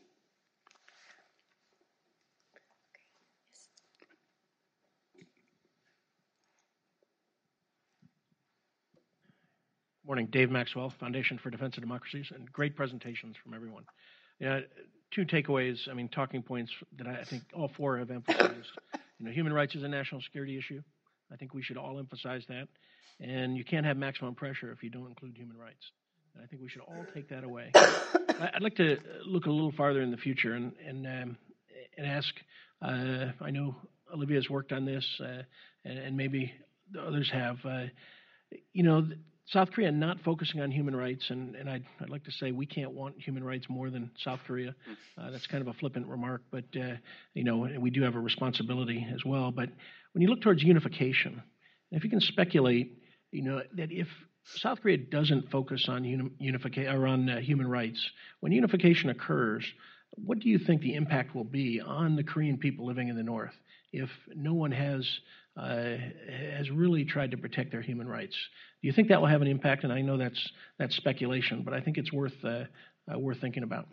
[10.12, 13.86] Morning, Dave Maxwell, Foundation for Defense of Democracies, and great presentations from everyone.
[14.42, 14.60] Yeah,
[15.10, 15.88] two takeaways.
[15.90, 18.68] I mean, talking points that I think all four have emphasized.
[19.20, 20.82] You know, human rights is a national security issue.
[21.32, 22.68] I think we should all emphasize that.
[23.22, 25.92] And you can't have maximum pressure if you don't include human rights.
[26.36, 27.72] And I think we should all take that away.
[27.76, 31.38] I'd like to look a little farther in the future and and um,
[31.98, 32.34] and ask.
[32.82, 33.78] Uh, I know
[34.14, 35.44] Olivia's worked on this, uh,
[35.86, 36.52] and, and, maybe
[36.92, 37.58] the others have.
[37.64, 37.86] Uh,
[38.74, 39.08] you know,
[39.52, 42.66] South Korea not focusing on human rights, and, and I'd, I'd, like to say we
[42.66, 44.74] can't want human rights more than South Korea.
[45.18, 46.96] Uh, that's kind of a flippant remark, but uh,
[47.34, 49.52] you know we do have a responsibility as well.
[49.52, 49.70] But
[50.14, 51.44] when you look towards unification,
[51.92, 52.98] if you can speculate
[53.32, 54.08] you know, that if
[54.44, 59.66] South Korea doesn't focus on unification or on uh, human rights, when unification occurs,
[60.16, 63.24] what do you think the impact will be on the Korean people living in the
[63.24, 63.54] North
[63.94, 65.08] if no one has
[65.58, 65.96] uh,
[66.58, 68.36] has really tried to protect their human rights?
[68.82, 69.84] Do you think that will have an impact?
[69.84, 72.66] And I know that's that's speculation, but I think it's worth uh,
[73.12, 73.88] uh worth thinking about.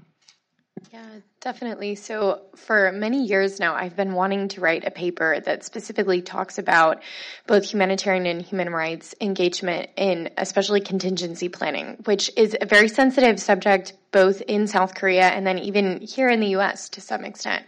[0.93, 1.07] Yeah,
[1.41, 1.97] definitely.
[1.97, 6.59] So, for many years now, I've been wanting to write a paper that specifically talks
[6.59, 7.03] about
[7.47, 13.41] both humanitarian and human rights engagement in especially contingency planning, which is a very sensitive
[13.41, 17.67] subject both in South Korea and then even here in the US to some extent.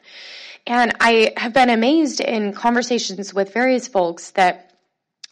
[0.71, 4.71] And I have been amazed in conversations with various folks that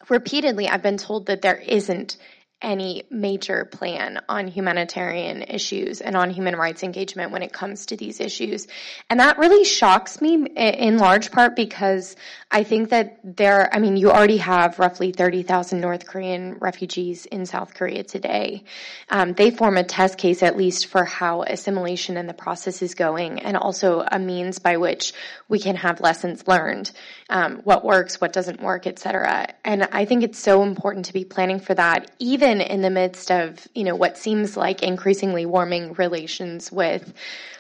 [0.09, 2.17] repeatedly I've been told that there isn't
[2.61, 7.97] any major plan on humanitarian issues and on human rights engagement when it comes to
[7.97, 8.67] these issues.
[9.09, 12.17] And that really shocks me in large part because
[12.51, 17.47] I think that there, I mean, you already have roughly 30,000 North Korean refugees in
[17.47, 18.65] South Korea today.
[19.09, 22.95] Um, they form a test case at least for how assimilation and the process is
[22.97, 25.13] going and also a means by which
[25.49, 26.91] we can have lessons learned,
[27.31, 29.55] um, what works, what doesn't work, etc.
[29.65, 32.91] And I think it's so important to be planning for that even even in the
[32.91, 37.13] midst of, you know, what seems like increasingly warming relations with,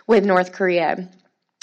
[0.06, 1.08] with North Korea.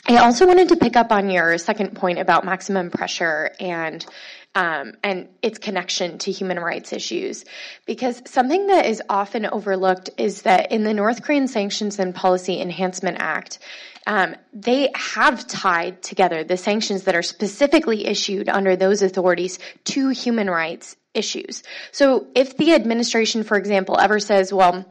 [0.07, 4.05] I also wanted to pick up on your second point about maximum pressure and
[4.53, 7.43] um, and its connection to human rights issues,
[7.85, 12.61] because something that is often overlooked is that in the North Korean Sanctions and Policy
[12.61, 13.59] Enhancement Act,
[14.07, 20.07] um, they have tied together the sanctions that are specifically issued under those authorities to
[20.07, 21.63] human rights issues.
[21.91, 24.85] So if the administration, for example, ever says, well,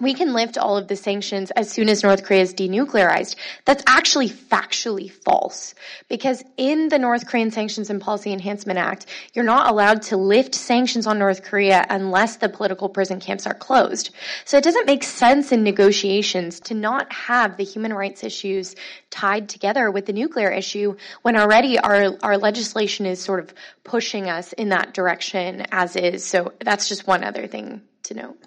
[0.00, 3.36] we can lift all of the sanctions as soon as North Korea is denuclearized.
[3.64, 5.74] That's actually factually false.
[6.08, 10.54] Because in the North Korean Sanctions and Policy Enhancement Act, you're not allowed to lift
[10.54, 14.10] sanctions on North Korea unless the political prison camps are closed.
[14.44, 18.74] So it doesn't make sense in negotiations to not have the human rights issues
[19.10, 24.28] tied together with the nuclear issue when already our, our legislation is sort of pushing
[24.28, 26.24] us in that direction as is.
[26.24, 28.38] So that's just one other thing to note.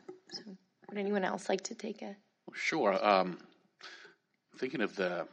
[0.90, 2.16] Would anyone else like to take a?
[2.54, 3.06] Sure.
[3.06, 3.38] Um,
[4.58, 5.28] thinking of the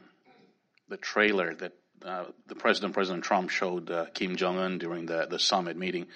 [0.89, 5.27] the trailer that uh, the president, President Trump, showed uh, Kim Jong Un during the
[5.29, 6.07] the summit meeting.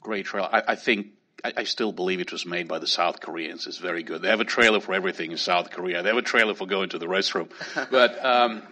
[0.00, 0.48] Great trailer.
[0.50, 1.08] I, I think
[1.44, 3.66] I, I, still believe it was made by the South Koreans.
[3.66, 4.22] It's very good.
[4.22, 6.02] They have a trailer for everything in South Korea.
[6.02, 7.50] They have a trailer for going to the restroom.
[7.90, 8.62] but um,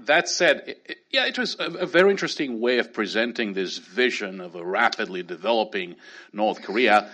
[0.00, 3.78] that said, it, it, yeah, it was a, a, very interesting way of presenting this
[3.78, 5.96] vision of a rapidly developing
[6.32, 7.10] North Korea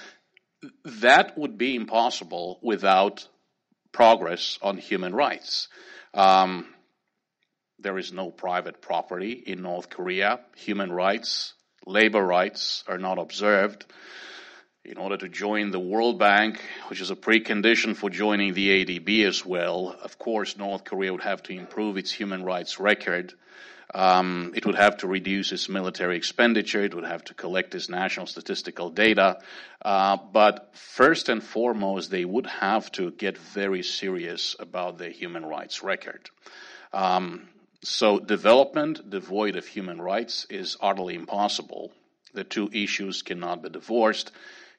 [0.84, 3.26] that would be impossible without
[3.92, 5.68] progress on human rights.
[6.14, 6.66] Um,
[7.78, 10.40] there is no private property in North Korea.
[10.56, 11.54] Human rights,
[11.86, 13.86] labor rights are not observed.
[14.84, 19.26] In order to join the World Bank, which is a precondition for joining the ADB
[19.26, 23.34] as well, of course, North Korea would have to improve its human rights record.
[23.94, 26.84] Um, it would have to reduce its military expenditure.
[26.84, 29.38] It would have to collect its national statistical data.
[29.82, 35.44] Uh, but first and foremost, they would have to get very serious about their human
[35.44, 36.28] rights record.
[36.92, 37.48] Um,
[37.82, 41.92] so development devoid of human rights is utterly impossible.
[42.34, 44.32] The two issues cannot be divorced.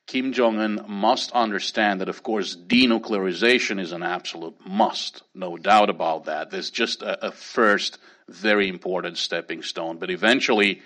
[0.10, 5.22] Kim Jong un must understand that, of course, denuclearization is an absolute must.
[5.36, 6.50] No doubt about that.
[6.50, 10.00] There's just a, a first very important stepping stone.
[10.00, 10.82] But eventually,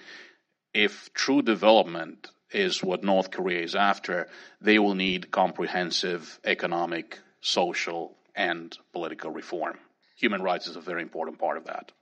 [0.73, 4.27] if true development is what North Korea is after,
[4.59, 9.77] they will need comprehensive economic, social, and political reform.
[10.17, 11.93] Human rights is a very important part of that.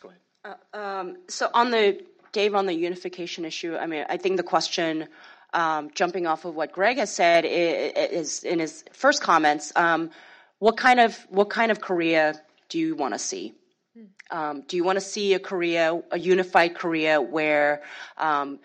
[0.00, 0.58] Go ahead.
[0.72, 4.42] Uh, um, so on the Dave, on the unification issue, I mean, I think the
[4.42, 5.08] question,
[5.52, 9.72] um, jumping off of what Greg has said, is, in his first comments.
[9.76, 10.10] Um,
[10.58, 13.54] what kind of what kind of Korea do you want to see?
[14.30, 17.82] Um, do you want to see a Korea, a unified Korea, where
[18.16, 18.60] um,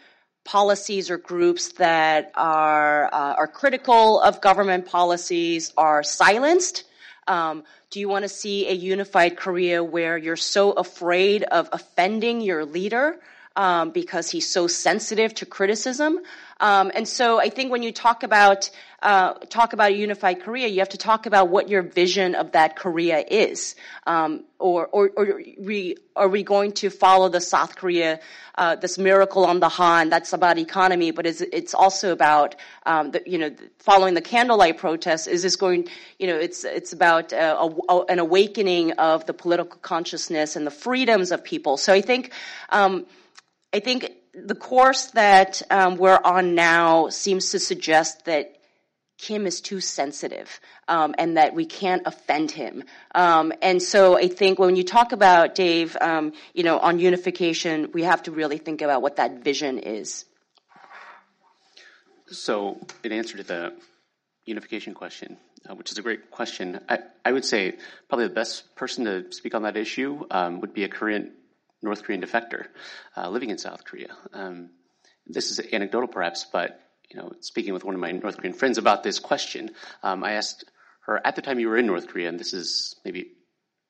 [0.45, 6.85] policies or groups that are uh, are critical of government policies are silenced?
[7.27, 12.39] Um, do you want to see a unified Korea where you're so afraid of offending
[12.41, 13.19] your leader
[13.57, 16.19] um, because he's so sensitive to criticism?
[16.59, 18.69] Um, and so I think when you talk about
[19.03, 22.53] uh, talk about a unified Korea, you have to talk about what your vision of
[22.53, 23.75] that Korea is.
[24.07, 28.19] Um, or, or, or we, are we going to follow the South Korea,
[28.55, 30.09] uh, this miracle on the Han?
[30.09, 32.55] That's about economy, but it's, it's also about,
[32.87, 35.27] um, the, you know, following the candlelight protests.
[35.27, 35.87] Is this going,
[36.17, 40.65] you know, it's it's about uh, a, a, an awakening of the political consciousness and
[40.65, 41.77] the freedoms of people.
[41.77, 42.31] So I think,
[42.69, 43.05] um,
[43.73, 48.53] I think the course that um, we're on now seems to suggest that
[49.17, 52.83] Kim is too sensitive um, and that we can't offend him.
[53.15, 57.89] Um, and so I think when you talk about Dave, um, you know, on unification,
[57.93, 60.25] we have to really think about what that vision is.
[62.27, 63.73] So, in answer to the
[64.45, 65.37] unification question,
[65.67, 67.77] uh, which is a great question, I, I, would say
[68.09, 71.31] probably the best person to speak on that issue um, would be a Korean
[71.81, 72.67] North Korean defector
[73.15, 74.15] uh, living in South Korea.
[74.33, 74.69] Um,
[75.25, 78.77] this is anecdotal, perhaps, but you know, speaking with one of my North Korean friends
[78.77, 79.71] about this question,
[80.03, 80.65] um, I asked
[81.05, 83.31] her at the time you were in North Korea, and this is maybe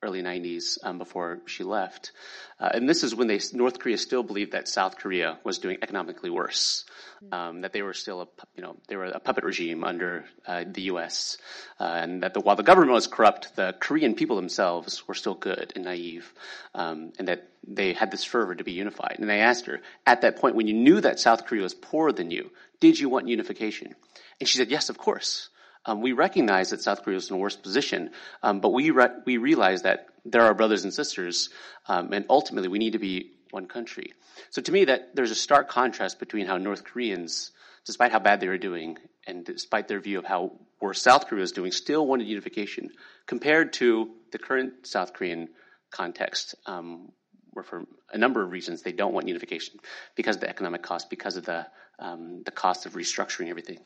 [0.02, 2.12] early 90s um, before she left.
[2.60, 5.78] Uh, and this is when they, North Korea still believed that South Korea was doing
[5.82, 6.84] economically worse,
[7.32, 8.26] um, that they were still a,
[8.56, 11.38] you know, they were a puppet regime under uh, the U.S.,
[11.80, 15.34] uh, and that the, while the government was corrupt, the Korean people themselves were still
[15.34, 16.32] good and naive,
[16.74, 19.16] um, and that they had this fervor to be unified.
[19.18, 22.12] And I asked her, at that point, when you knew that South Korea was poorer
[22.12, 23.94] than you, did you want unification?
[24.40, 25.50] And she said, yes, of course.
[25.88, 28.10] Um, we recognize that South Korea is in a worse position,
[28.42, 31.48] um, but we re- we realize that there are brothers and sisters,
[31.86, 34.12] um, and ultimately we need to be one country.
[34.50, 37.52] So to me, that there's a stark contrast between how North Koreans,
[37.86, 41.42] despite how bad they were doing, and despite their view of how worse South Korea
[41.42, 42.90] is doing, still wanted unification,
[43.24, 45.48] compared to the current South Korean
[45.90, 47.12] context, um,
[47.52, 49.80] where for a number of reasons they don't want unification
[50.16, 51.66] because of the economic cost, because of the
[51.98, 53.78] um, the cost of restructuring everything.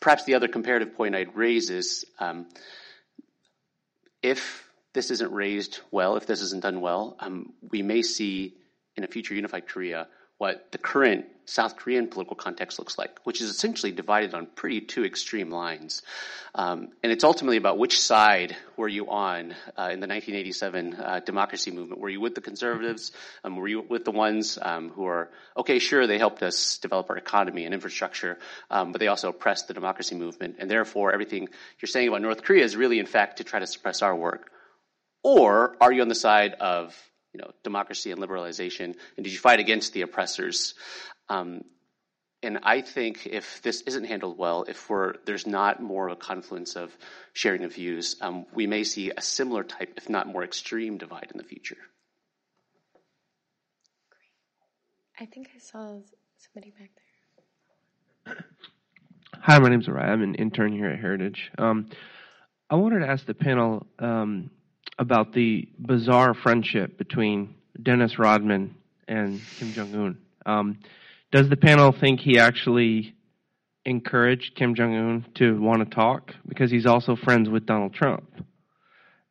[0.00, 2.46] Perhaps the other comparative point I'd raise is um,
[4.22, 8.54] if this isn't raised well, if this isn't done well, um, we may see
[8.96, 10.08] in a future unified Korea
[10.40, 14.80] what the current South Korean political context looks like, which is essentially divided on pretty
[14.80, 16.00] two extreme lines.
[16.54, 21.20] Um, and it's ultimately about which side were you on uh, in the 1987 uh,
[21.26, 22.00] democracy movement.
[22.00, 23.12] Were you with the conservatives?
[23.44, 25.28] Um, were you with the ones um, who are,
[25.58, 28.38] okay, sure, they helped us develop our economy and infrastructure,
[28.70, 30.56] um, but they also oppressed the democracy movement.
[30.58, 31.50] And therefore, everything
[31.82, 34.50] you're saying about North Korea is really, in fact, to try to suppress our work.
[35.22, 36.96] Or are you on the side of
[37.32, 40.74] you know, democracy and liberalization, and did you fight against the oppressors?
[41.28, 41.62] Um,
[42.42, 44.88] and I think if this isn't handled well, if
[45.26, 46.96] there's not more of a confluence of
[47.34, 51.28] sharing of views, um, we may see a similar type, if not more extreme, divide
[51.32, 51.76] in the future.
[54.10, 55.28] Great.
[55.28, 55.98] I think I saw
[56.38, 56.90] somebody back
[58.26, 58.36] there.
[59.42, 60.08] Hi, my name's Araya.
[60.08, 61.50] I'm an intern here at Heritage.
[61.58, 61.90] Um,
[62.70, 64.50] I wanted to ask the panel um,
[65.00, 68.76] about the bizarre friendship between Dennis Rodman
[69.08, 70.18] and Kim Jong Un.
[70.44, 70.78] Um,
[71.32, 73.14] does the panel think he actually
[73.86, 78.30] encouraged Kim Jong Un to want to talk because he's also friends with Donald Trump?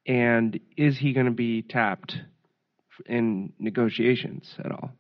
[0.08, 2.18] And is he going to be tapped
[3.06, 4.92] in negotiations at all?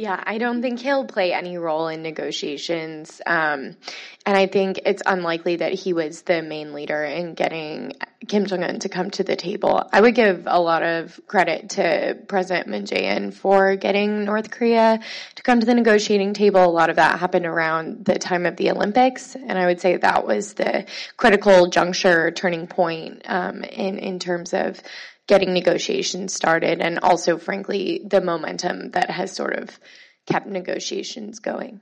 [0.00, 3.20] Yeah, I don't think he'll play any role in negotiations.
[3.26, 3.76] Um,
[4.24, 7.92] and I think it's unlikely that he was the main leader in getting
[8.26, 9.86] Kim Jong un to come to the table.
[9.92, 15.00] I would give a lot of credit to President Moon Jae-in for getting North Korea
[15.34, 16.64] to come to the negotiating table.
[16.64, 19.98] A lot of that happened around the time of the Olympics, and I would say
[19.98, 20.86] that was the
[21.18, 24.82] critical juncture, turning point um, in in terms of
[25.30, 29.78] getting negotiations started and also, frankly, the momentum that has sort of
[30.26, 31.80] kept negotiations going.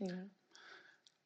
[0.00, 0.24] Yeah.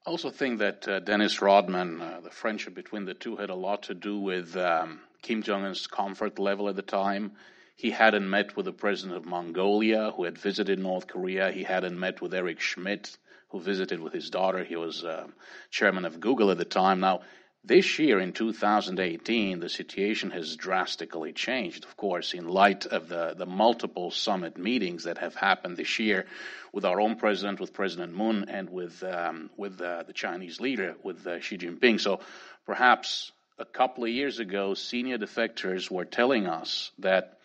[0.06, 3.54] I also think that uh, Dennis Rodman, uh, the friendship between the two had a
[3.54, 7.32] lot to do with um, Kim Jong un's comfort level at the time.
[7.74, 11.50] He hadn't met with the president of Mongolia, who had visited North Korea.
[11.50, 13.16] He hadn't met with Eric Schmidt,
[13.48, 14.62] who visited with his daughter.
[14.62, 15.26] He was uh,
[15.70, 17.00] chairman of Google at the time.
[17.00, 17.22] Now,
[17.66, 23.34] this year, in 2018, the situation has drastically changed, of course, in light of the,
[23.36, 26.26] the multiple summit meetings that have happened this year
[26.72, 30.94] with our own president, with President Moon, and with, um, with uh, the Chinese leader,
[31.02, 32.00] with uh, Xi Jinping.
[32.00, 32.20] So
[32.66, 37.35] perhaps a couple of years ago, senior defectors were telling us that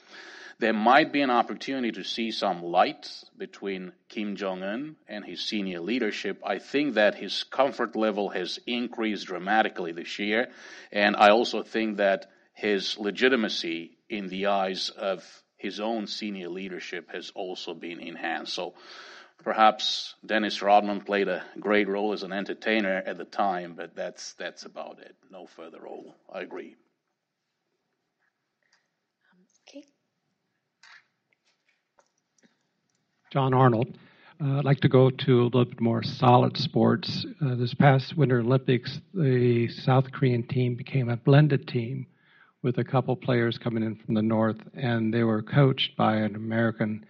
[0.62, 5.44] there might be an opportunity to see some light between Kim Jong un and his
[5.44, 6.40] senior leadership.
[6.46, 10.52] I think that his comfort level has increased dramatically this year,
[10.92, 15.26] and I also think that his legitimacy in the eyes of
[15.58, 18.54] his own senior leadership has also been enhanced.
[18.54, 18.76] So
[19.44, 24.34] perhaps Dennis Rodman played a great role as an entertainer at the time, but that's
[24.34, 25.16] that's about it.
[25.32, 26.16] No further role.
[26.32, 26.76] I agree.
[33.32, 33.98] John Arnold.
[34.44, 37.26] Uh, I'd like to go to a little bit more solid sports.
[37.42, 42.08] Uh, this past Winter Olympics, the South Korean team became a blended team
[42.62, 46.36] with a couple players coming in from the north, and they were coached by an
[46.36, 47.06] American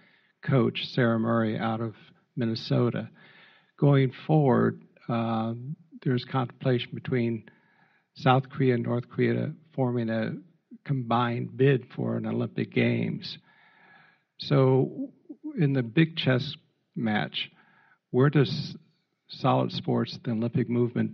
[0.48, 1.94] coach, Sarah Murray, out of
[2.36, 3.10] Minnesota.
[3.76, 5.54] Going forward, uh,
[6.04, 7.50] there's contemplation between
[8.14, 10.36] South Korea and North Korea forming a
[10.84, 13.38] combined bid for an Olympic Games.
[14.38, 15.10] So,
[15.58, 16.54] in the big chess
[16.94, 17.50] match,
[18.10, 18.76] where does
[19.28, 21.12] solid sports, the Olympic movement,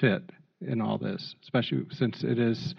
[0.00, 1.34] fit in all this?
[1.42, 2.74] Especially since it is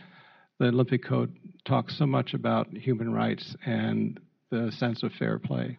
[0.59, 1.35] the Olympic Code
[1.65, 4.19] talks so much about human rights and
[4.49, 5.77] the sense of fair play.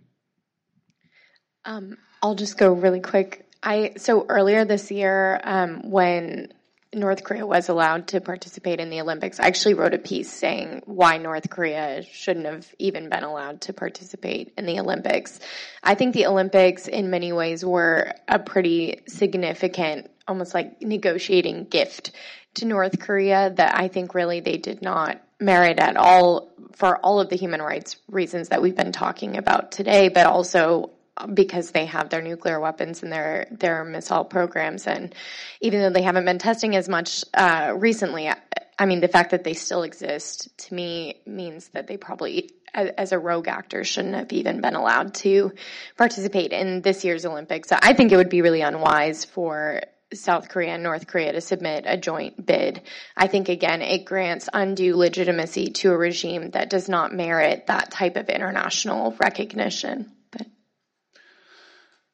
[1.64, 3.46] Um, I'll just go really quick.
[3.62, 6.52] I so earlier this year, um, when
[6.94, 9.40] North Korea was allowed to participate in the Olympics.
[9.40, 13.72] I actually wrote a piece saying why North Korea shouldn't have even been allowed to
[13.72, 15.40] participate in the Olympics.
[15.82, 22.12] I think the Olympics, in many ways, were a pretty significant, almost like negotiating gift
[22.54, 27.20] to North Korea that I think really they did not merit at all for all
[27.20, 30.90] of the human rights reasons that we've been talking about today, but also
[31.32, 35.14] because they have their nuclear weapons and their their missile programs, and
[35.60, 38.30] even though they haven't been testing as much uh, recently,
[38.78, 43.12] I mean, the fact that they still exist to me means that they probably, as
[43.12, 45.52] a rogue actor, shouldn't have even been allowed to
[45.96, 47.68] participate in this year's Olympics.
[47.68, 49.82] So I think it would be really unwise for
[50.12, 52.82] South Korea and North Korea to submit a joint bid.
[53.16, 57.90] I think again, it grants undue legitimacy to a regime that does not merit that
[57.90, 60.13] type of international recognition.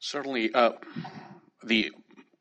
[0.01, 0.72] Certainly, uh,
[1.62, 1.93] the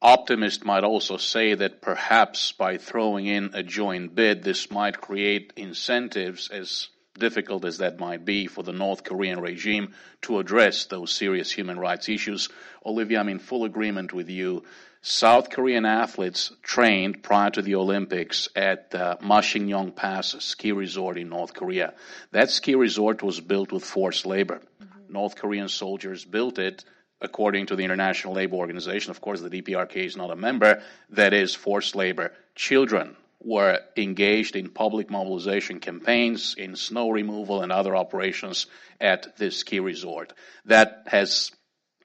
[0.01, 5.51] optimist might also say that perhaps by throwing in a joint bid, this might create
[5.57, 6.87] incentives as
[7.17, 11.77] difficult as that might be for the North Korean regime to address those serious human
[11.77, 12.47] rights issues.
[12.85, 14.63] Olivia, I'm in full agreement with you.
[15.01, 21.27] South Korean athletes trained prior to the Olympics at uh, Masikryong Pass ski resort in
[21.27, 21.93] North Korea.
[22.31, 24.61] That ski resort was built with forced labor.
[24.81, 25.13] Mm-hmm.
[25.13, 26.85] North Korean soldiers built it
[27.21, 29.11] according to the International Labor Organization.
[29.11, 30.81] Of course, the DPRK is not a member.
[31.09, 32.33] That is forced labor.
[32.55, 38.67] Children were engaged in public mobilization campaigns, in snow removal and other operations
[38.99, 40.33] at this ski resort.
[40.65, 41.51] That has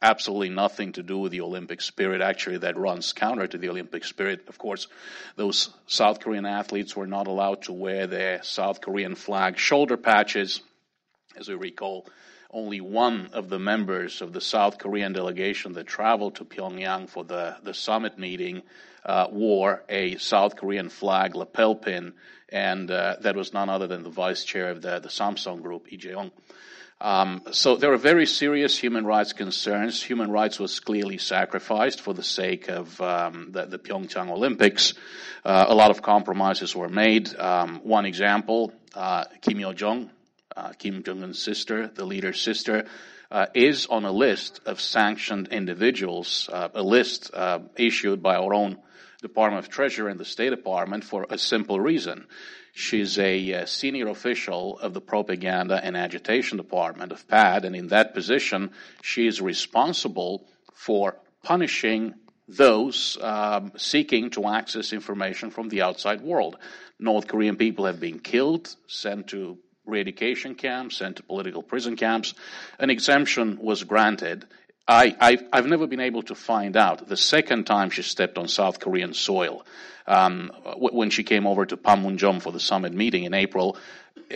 [0.00, 2.20] absolutely nothing to do with the Olympic spirit.
[2.20, 4.44] Actually, that runs counter to the Olympic spirit.
[4.48, 4.86] Of course,
[5.34, 10.60] those South Korean athletes were not allowed to wear their South Korean flag shoulder patches.
[11.36, 12.06] As we recall,
[12.54, 17.24] only one of the members of the South Korean delegation that traveled to Pyongyang for
[17.24, 18.62] the, the summit meeting
[19.04, 22.14] uh, wore a South Korean flag lapel pin,
[22.48, 25.90] and uh, that was none other than the vice chair of the, the Samsung Group,
[25.90, 26.30] Lee Jae-yong.
[27.00, 30.00] Um, so there are very serious human rights concerns.
[30.00, 34.94] Human rights was clearly sacrificed for the sake of um, the, the, Pyeongchang Olympics.
[35.44, 37.34] Uh, a lot of compromises were made.
[37.36, 40.08] Um, one example, uh, Kim Yo Jong,
[40.56, 42.86] uh, Kim Jong Un's sister, the leader's sister,
[43.30, 48.54] uh, is on a list of sanctioned individuals, uh, a list uh, issued by our
[48.54, 48.78] own
[49.22, 52.26] Department of Treasury and the State Department for a simple reason.
[52.74, 57.88] She's a uh, senior official of the Propaganda and Agitation Department of PAD, and in
[57.88, 58.70] that position,
[59.02, 62.14] she is responsible for punishing
[62.46, 66.56] those um, seeking to access information from the outside world.
[66.98, 72.34] North Korean people have been killed, sent to re-education camps, and to political prison camps.
[72.78, 74.46] An exemption was granted
[74.86, 78.48] I, I've, I've, never been able to find out the second time she stepped on
[78.48, 79.64] South Korean soil,
[80.06, 83.78] um, when she came over to Panmunjom for the summit meeting in April.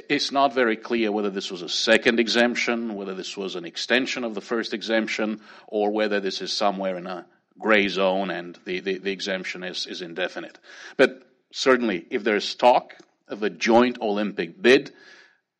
[0.09, 4.25] It's not very clear whether this was a second exemption, whether this was an extension
[4.25, 7.27] of the first exemption, or whether this is somewhere in a
[7.59, 10.59] gray zone and the, the, the exemption is, is indefinite.
[10.97, 12.95] But certainly, if there's talk
[13.27, 14.93] of a joint Olympic bid,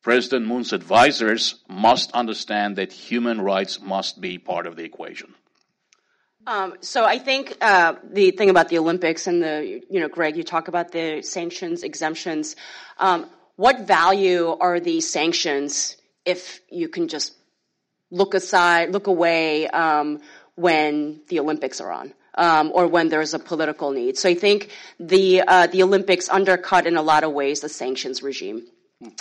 [0.09, 5.35] President Moon's advisors must understand that human rights must be part of the equation.
[6.47, 10.35] Um, so I think uh, the thing about the Olympics and the, you know, Greg,
[10.35, 12.55] you talk about the sanctions, exemptions.
[12.97, 15.95] Um, what value are these sanctions
[16.25, 17.35] if you can just
[18.09, 20.21] look aside, look away um,
[20.55, 22.15] when the Olympics are on?
[22.33, 24.17] Um, or when there's a political need.
[24.17, 28.23] So I think the uh, the Olympics undercut in a lot of ways the sanctions
[28.23, 28.65] regime.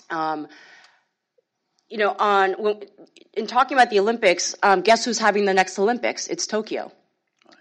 [0.09, 0.49] Um,
[1.89, 2.55] you know, on
[3.35, 6.27] in talking about the Olympics, um, guess who's having the next Olympics?
[6.27, 6.93] It's Tokyo.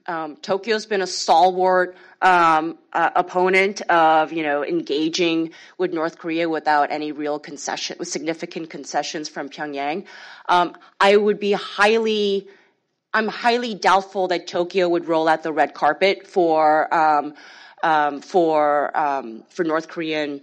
[0.05, 6.49] Um, Tokyo's been a stalwart um, uh, opponent of you know engaging with North Korea
[6.49, 10.05] without any real concession, with significant concessions from Pyongyang.
[10.47, 12.47] Um, I would be highly,
[13.13, 17.33] I'm highly doubtful that Tokyo would roll out the red carpet for um,
[17.83, 18.91] um, for
[19.49, 20.41] for North Korean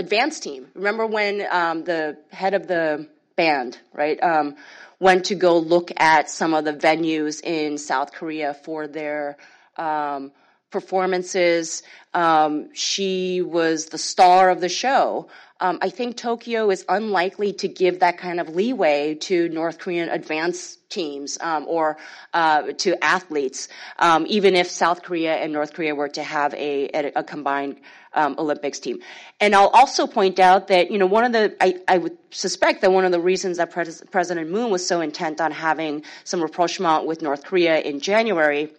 [0.00, 0.66] advance team.
[0.74, 4.56] Remember when um, the head of the band, right, um,
[4.98, 9.36] went to go look at some of the venues in South Korea for their
[9.76, 10.32] um,
[10.70, 11.82] performances.
[12.12, 15.28] Um, she was the star of the show.
[15.60, 20.08] Um, I think Tokyo is unlikely to give that kind of leeway to North Korean
[20.08, 21.98] advance teams um, or
[22.32, 23.68] uh, to athletes,
[23.98, 27.76] um, even if South Korea and North Korea were to have a, a, combined
[28.14, 29.00] um, Olympics team.
[29.38, 32.80] And I'll also point out that, you know, one of the, I, I would suspect
[32.80, 36.40] that one of the reasons that Pres- President Moon was so intent on having some
[36.40, 38.72] rapprochement with North Korea in January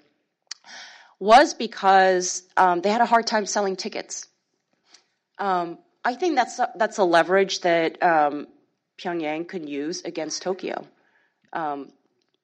[1.20, 4.28] was because um, they had a hard time selling tickets.
[6.04, 8.48] I think that's a, that's a leverage that um,
[9.00, 10.88] Pyongyang can use against Tokyo.
[11.54, 11.92] Um,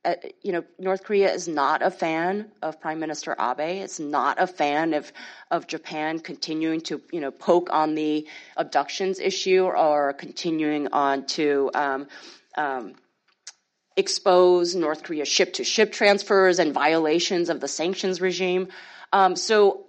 [0.06, 3.82] uh, you know, North Korea is not a fan of Prime Minister Abe.
[3.84, 5.12] It's not a fan of
[5.52, 11.72] of Japan continuing to you know poke on the abductions issue or continuing on to
[11.74, 12.08] um,
[12.58, 12.94] um,
[13.98, 18.70] expose North Korea ship to ship transfers and violations of the sanctions regime.
[19.12, 19.87] Um, so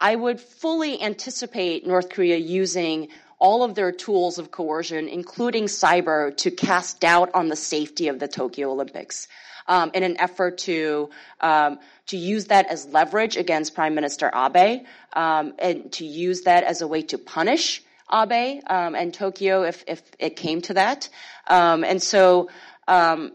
[0.00, 3.08] I would fully anticipate North Korea using
[3.38, 8.18] all of their tools of coercion, including cyber, to cast doubt on the safety of
[8.18, 9.28] the Tokyo Olympics
[9.68, 11.10] um, in an effort to
[11.40, 16.64] um, to use that as leverage against Prime Minister Abe um, and to use that
[16.64, 17.82] as a way to punish
[18.12, 21.08] Abe um, and Tokyo if if it came to that.
[21.46, 22.48] Um, and so
[22.88, 23.32] um,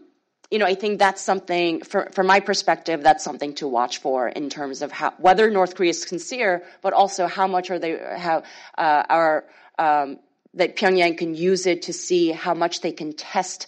[0.52, 4.28] you know, I think that's something, for, from my perspective, that's something to watch for
[4.28, 7.98] in terms of how, whether North Korea is sincere, but also how much are they,
[8.18, 8.42] how,
[8.76, 9.44] uh, are,
[9.78, 10.18] um,
[10.52, 13.66] that Pyongyang can use it to see how much they can test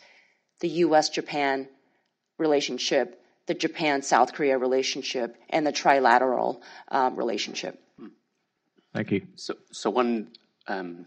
[0.61, 1.09] the U.S.
[1.09, 1.69] Japan
[2.39, 7.81] relationship, the Japan South Korea relationship, and the trilateral um, relationship.
[8.93, 9.23] Thank you.
[9.36, 10.28] So, so one,
[10.69, 11.06] um,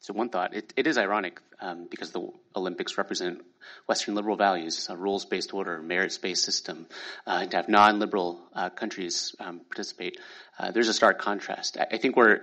[0.00, 0.54] so one thought.
[0.54, 3.42] It, it is ironic um, because the Olympics represent
[3.86, 6.86] Western liberal values, a rules-based order, merits-based system,
[7.26, 10.18] uh, and to have non-liberal uh, countries um, participate.
[10.58, 11.76] Uh, there's a stark contrast.
[11.78, 12.42] I, I think we're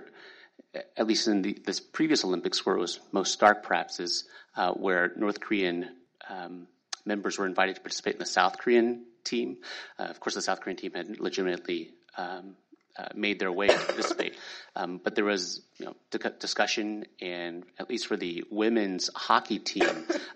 [0.96, 4.24] at least in the, this previous Olympics, where it was most stark, perhaps, is
[4.56, 5.88] uh, where North Korean
[6.28, 6.66] um,
[7.04, 9.58] members were invited to participate in the South Korean team.
[9.98, 12.56] Uh, of course, the South Korean team had legitimately um,
[12.98, 14.36] uh, made their way to participate.
[14.74, 15.94] Um, but there was you know,
[16.38, 19.88] discussion, and at least for the women's hockey team,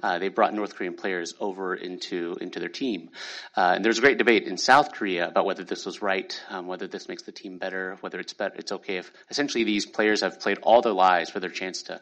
[0.02, 3.10] uh, they brought North Korean players over into into their team.
[3.56, 6.40] Uh, and there was a great debate in South Korea about whether this was right,
[6.48, 9.84] um, whether this makes the team better, whether it's better, it's okay if essentially these
[9.84, 12.00] players have played all their lives for their chance to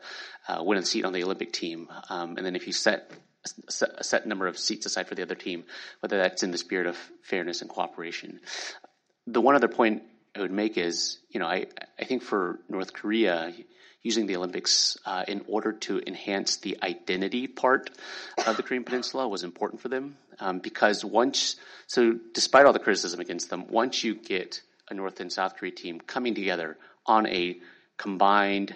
[0.48, 3.12] uh, win a seat on the Olympic team, um, and then if you set
[3.68, 5.64] a set number of seats aside for the other team,
[6.00, 8.40] whether that's in the spirit of fairness and cooperation.
[9.26, 10.02] The one other point
[10.36, 11.66] I would make is, you know, I,
[11.98, 13.52] I think for North Korea,
[14.02, 17.90] using the Olympics uh, in order to enhance the identity part
[18.46, 21.56] of the Korean Peninsula was important for them um, because once,
[21.86, 25.72] so despite all the criticism against them, once you get a North and South Korea
[25.72, 27.58] team coming together on a
[27.96, 28.74] combined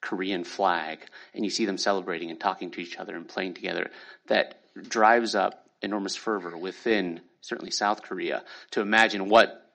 [0.00, 1.00] Korean flag
[1.34, 3.90] and you see them celebrating and talking to each other and playing together,
[4.28, 8.42] that drives up enormous fervor within certainly South Korea
[8.72, 9.67] to imagine what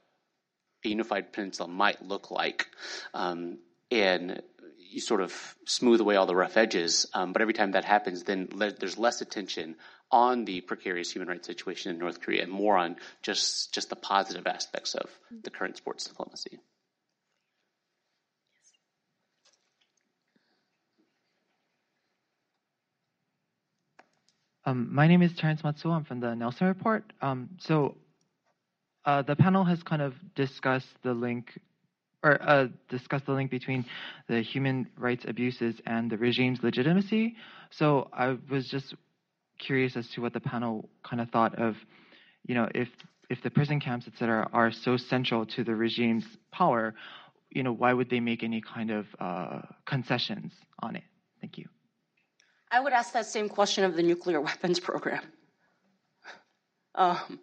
[0.84, 2.68] a unified peninsula might look like.
[3.14, 3.60] Um,
[3.92, 4.42] and
[4.90, 7.08] you sort of smooth away all the rough edges.
[7.14, 9.76] Um, but every time that happens, then le- there's less attention
[10.12, 13.96] on the precarious human rights situation in North Korea and more on just, just the
[13.96, 15.10] positive aspects of
[15.44, 16.60] the current sports diplomacy.
[24.66, 25.92] Um, my name is Terrence Matsuo.
[25.92, 27.04] I'm from the Nelson Report.
[27.22, 27.98] Um, so
[29.06, 31.60] uh, the panel has kind of discussed the link
[32.24, 33.86] or uh, discussed the link between
[34.28, 37.36] the human rights abuses and the regime's legitimacy.
[37.70, 38.96] So I was just
[39.60, 41.76] curious as to what the panel kind of thought of,
[42.46, 42.88] you know, if
[43.30, 46.94] if the prison camps, et cetera, are so central to the regime's power,
[47.50, 51.04] you know, why would they make any kind of uh, concessions on it?
[51.42, 51.68] Thank you.
[52.70, 55.24] I would ask that same question of the nuclear weapons program.
[56.96, 57.40] Um,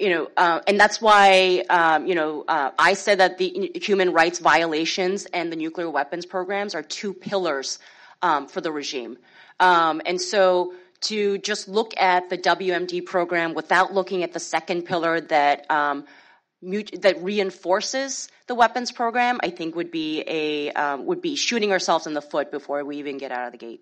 [0.00, 4.12] you know, uh, and that's why, um, you know, uh, I said that the human
[4.12, 7.78] rights violations and the nuclear weapons programs are two pillars
[8.22, 9.18] um, for the regime.
[9.60, 10.72] Um, and so
[11.02, 16.06] to just look at the WMD program without looking at the second pillar that um,
[16.62, 22.06] that reinforces the weapons program, I think would be a um, would be shooting ourselves
[22.06, 23.80] in the foot before we even get out of the gate.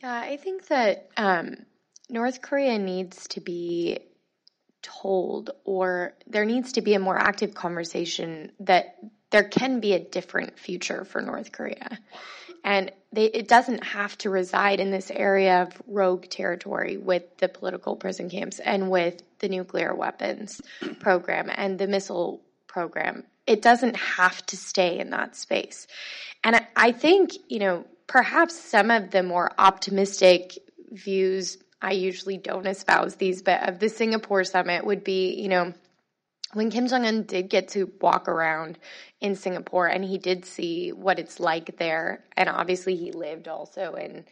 [0.00, 1.66] Yeah, I think that um,
[2.08, 3.98] North Korea needs to be
[4.82, 8.96] told, or there needs to be a more active conversation that
[9.30, 11.98] there can be a different future for North Korea.
[12.62, 17.48] And they, it doesn't have to reside in this area of rogue territory with the
[17.48, 20.60] political prison camps and with the nuclear weapons
[21.00, 23.24] program and the missile program.
[23.46, 25.86] It doesn't have to stay in that space.
[26.42, 30.58] And I, I think, you know, perhaps some of the more optimistic
[30.90, 35.74] views I usually don't espouse these, but of the Singapore summit would be, you know,
[36.52, 38.78] when Kim Jong un did get to walk around
[39.20, 43.94] in Singapore and he did see what it's like there, and obviously he lived also
[43.94, 44.24] in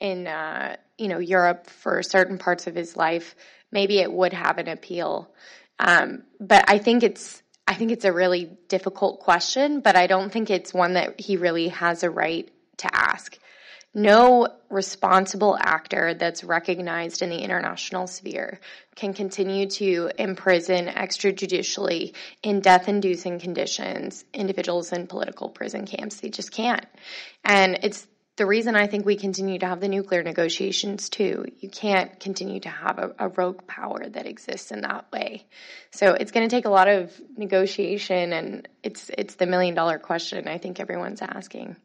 [0.00, 3.34] in uh, you know Europe for certain parts of his life,
[3.70, 5.30] maybe it would have an appeal.
[5.78, 10.32] Um, but I think it's I think it's a really difficult question, but I don't
[10.32, 12.48] think it's one that he really has a right
[12.78, 13.38] to ask.
[13.94, 18.60] No responsible actor that's recognized in the international sphere
[18.94, 26.20] can continue to imprison extrajudicially in death inducing conditions individuals in political prison camps.
[26.20, 26.84] They just can't.
[27.44, 28.06] And it's
[28.36, 31.46] the reason I think we continue to have the nuclear negotiations too.
[31.58, 35.46] You can't continue to have a, a rogue power that exists in that way.
[35.90, 39.98] So it's going to take a lot of negotiation, and it's it's the million dollar
[39.98, 41.76] question I think everyone's asking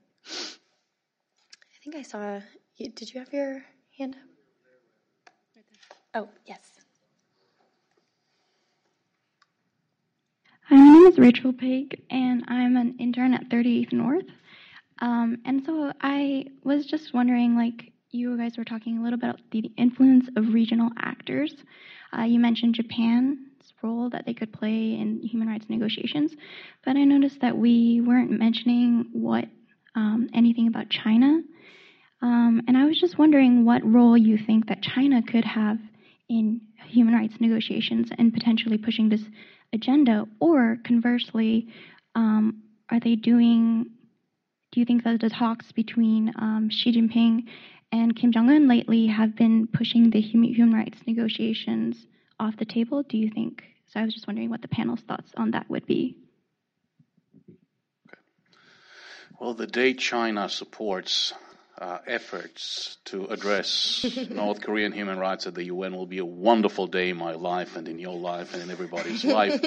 [1.94, 2.42] think I saw.
[2.78, 3.64] Did you have your
[3.98, 4.22] hand up?
[6.16, 6.60] Oh, yes.
[10.70, 14.26] Hi, my name is Rachel Pig, and I'm an intern at 38th North.
[15.00, 19.30] Um, and so I was just wondering, like, you guys were talking a little bit
[19.30, 21.54] about the influence of regional actors.
[22.18, 23.38] Uh, you mentioned Japan's
[23.84, 26.32] role that they could play in human rights negotiations,
[26.86, 29.46] but I noticed that we weren't mentioning what
[29.96, 31.42] um, anything about China.
[32.24, 35.78] Um, and I was just wondering what role you think that China could have
[36.30, 39.24] in human rights negotiations and potentially pushing this
[39.74, 41.68] agenda, or conversely,
[42.16, 43.88] um, are they doing?
[44.72, 47.44] Do you think that the talks between um, Xi Jinping
[47.92, 52.08] and Kim Jong Un lately have been pushing the human rights negotiations
[52.40, 53.04] off the table?
[53.04, 53.64] Do you think?
[53.88, 56.16] So I was just wondering what the panel's thoughts on that would be.
[59.42, 61.34] Well, the day China supports
[61.80, 66.88] uh, efforts to address North Korean human rights at the UN will be a wonderful
[66.88, 69.60] day in my life and in your life and in everybody's life.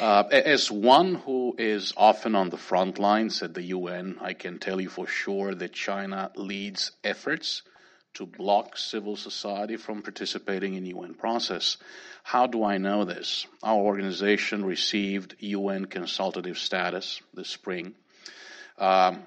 [0.00, 4.58] Uh, as one who is often on the front lines at the UN, I can
[4.58, 7.62] tell you for sure that China leads efforts
[8.14, 11.76] to block civil society from participating in UN process.
[12.22, 13.46] How do I know this?
[13.62, 17.94] Our organization received UN consultative status this spring.
[18.78, 19.22] Um,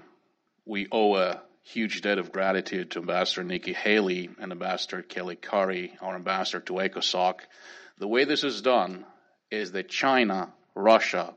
[0.65, 5.93] we owe a huge debt of gratitude to Ambassador Nikki Haley and Ambassador Kelly Currie,
[6.01, 7.41] our ambassador to ECOSOC.
[7.99, 9.05] The way this is done
[9.51, 11.35] is that China, Russia,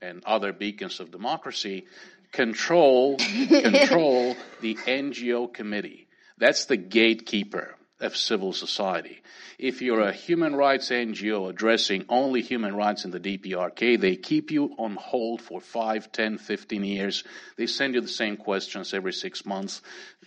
[0.00, 1.86] and other beacons of democracy
[2.30, 3.16] control
[3.48, 6.06] control the NGO committee.
[6.38, 9.22] That's the gatekeeper of civil society.
[9.58, 14.50] If you're a human rights NGO addressing only human rights in the DPRK, they keep
[14.50, 17.24] you on hold for 5, 10, 15 years.
[17.56, 19.80] They send you the same questions every six months.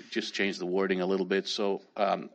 [0.09, 1.47] Just change the wording a little bit.
[1.47, 2.29] So, um,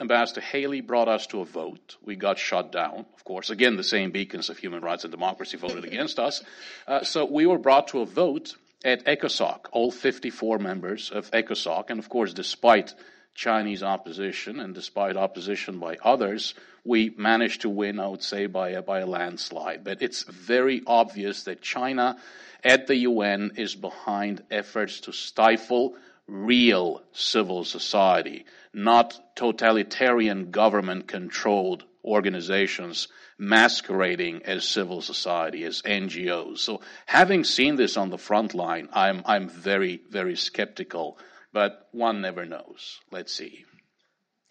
[0.00, 1.96] Ambassador Haley brought us to a vote.
[2.02, 3.50] We got shut down, of course.
[3.50, 6.42] Again, the same beacons of human rights and democracy voted against us.
[6.86, 8.54] Uh, so we were brought to a vote
[8.84, 12.94] at ECOSOC, all 54 members of ECOSOC, and of course, despite
[13.38, 18.70] Chinese opposition, and despite opposition by others, we managed to win, I would say, by
[18.70, 19.84] a, by a landslide.
[19.84, 22.18] But it's very obvious that China
[22.64, 25.94] at the UN is behind efforts to stifle
[26.26, 28.44] real civil society,
[28.74, 33.06] not totalitarian government controlled organizations
[33.38, 36.58] masquerading as civil society, as NGOs.
[36.58, 41.18] So having seen this on the front line, I'm, I'm very, very skeptical
[41.52, 43.00] but one never knows.
[43.10, 43.64] Let's see.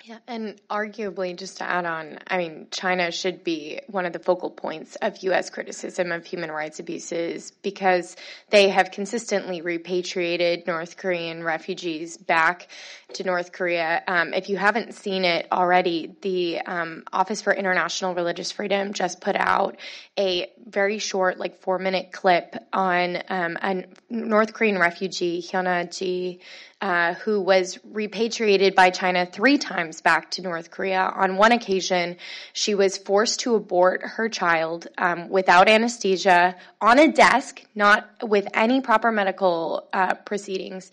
[0.03, 4.19] Yeah, and arguably, just to add on, I mean, China should be one of the
[4.19, 5.49] focal points of U.S.
[5.49, 8.15] criticism of human rights abuses because
[8.49, 12.68] they have consistently repatriated North Korean refugees back
[13.14, 14.03] to North Korea.
[14.07, 19.19] Um, if you haven't seen it already, the um, Office for International Religious Freedom just
[19.19, 19.78] put out
[20.18, 26.40] a very short, like four minute clip on um, a North Korean refugee, Hyuna Ji
[26.79, 31.11] uh, who was repatriated by China three times back to North Korea.
[31.15, 32.17] On one occasion,
[32.53, 38.47] she was forced to abort her child um, without anesthesia on a desk, not with
[38.53, 40.91] any proper medical uh, proceedings.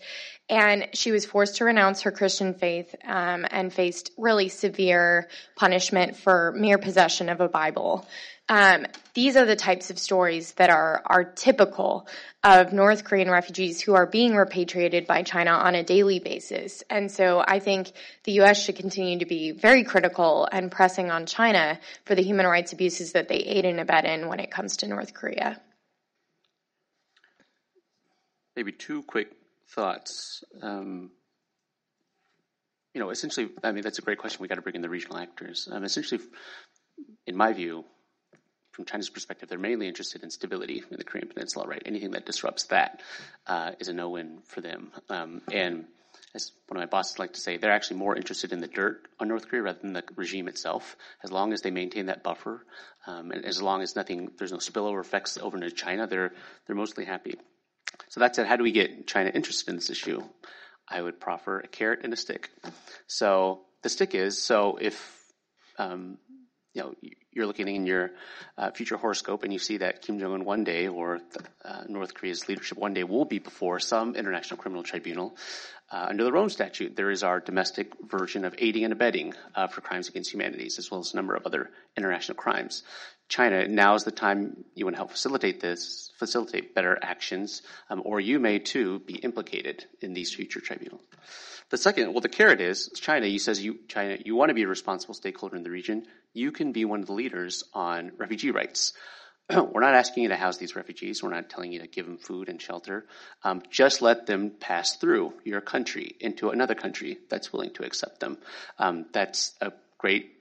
[0.49, 6.15] And she was forced to renounce her Christian faith um, and faced really severe punishment
[6.15, 8.07] for mere possession of a Bible.
[8.47, 8.85] Um,
[9.15, 12.07] these are the types of stories that are are typical
[12.43, 16.83] of North Korean refugees who are being repatriated by China on a daily basis.
[16.89, 17.91] And so I think
[18.23, 18.63] the U.S.
[18.63, 23.13] should continue to be very critical and pressing on China for the human rights abuses
[23.13, 25.59] that they aid and abet in when it comes to North Korea.
[28.55, 29.31] Maybe two quick
[29.69, 30.43] thoughts.
[30.61, 31.09] Um,
[32.93, 34.41] you know, essentially, I mean, that's a great question.
[34.41, 35.67] We got to bring in the regional actors.
[35.69, 36.21] Um, essentially,
[37.25, 37.85] in my view,
[38.75, 41.81] from China's perspective, they're mainly interested in stability in the Korean Peninsula, right?
[41.85, 43.01] Anything that disrupts that
[43.47, 44.91] uh, is a no-win for them.
[45.09, 45.85] Um, and
[46.33, 49.07] as one of my bosses like to say, they're actually more interested in the dirt
[49.17, 50.97] on North Korea rather than the regime itself.
[51.23, 52.65] As long as they maintain that buffer,
[53.07, 56.33] um, and as long as nothing, there's no spillover effects over into China, they're
[56.67, 57.35] they're mostly happy.
[58.09, 60.21] So that said, how do we get China interested in this issue?
[60.87, 62.49] I would proffer a carrot and a stick.
[63.07, 65.15] So the stick is so if
[65.77, 66.17] um,
[66.73, 66.93] you know
[67.35, 68.11] you're looking in your
[68.57, 71.19] uh, future horoscope and you see that Kim Jong Un one day or
[71.63, 75.35] uh, North Korea's leadership one day will be before some international criminal tribunal.
[75.91, 79.67] Uh, under the Rome Statute, there is our domestic version of aiding and abetting uh,
[79.67, 82.83] for crimes against humanities, as well as a number of other international crimes.
[83.27, 88.01] China, now is the time you want to help facilitate this, facilitate better actions, um,
[88.05, 91.01] or you may too be implicated in these future tribunals.
[91.71, 93.25] The second, well, the carrot is China.
[93.25, 96.05] You says you China, you want to be a responsible stakeholder in the region.
[96.33, 97.24] You can be one of the leaders
[97.73, 98.93] on refugee rights.
[99.49, 101.21] We're not asking you to house these refugees.
[101.21, 103.05] We're not telling you to give them food and shelter.
[103.43, 108.19] Um, just let them pass through your country into another country that's willing to accept
[108.19, 108.37] them.
[108.79, 110.31] Um, that's a great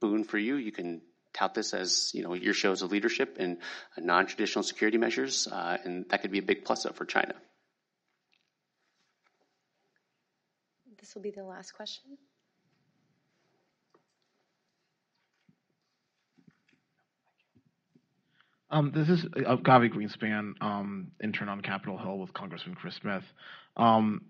[0.00, 0.56] boon for you.
[0.56, 1.02] You can
[1.34, 3.58] tout this as you know your shows of leadership and
[3.98, 7.34] non-traditional security measures, uh, and that could be a big plus up for China.
[10.98, 12.16] This will be the last question.
[18.74, 23.22] Um, this is uh, Gavi Greenspan, um, intern on Capitol Hill with Congressman Chris Smith.
[23.76, 24.22] Um,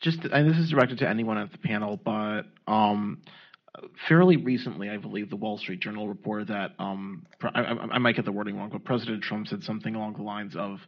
[0.00, 3.22] just, and this is directed to anyone at the panel, but um,
[4.06, 8.26] fairly recently, I believe the Wall Street Journal reported that um, I, I, might get
[8.26, 10.80] the wording wrong, but President Trump said something along the lines of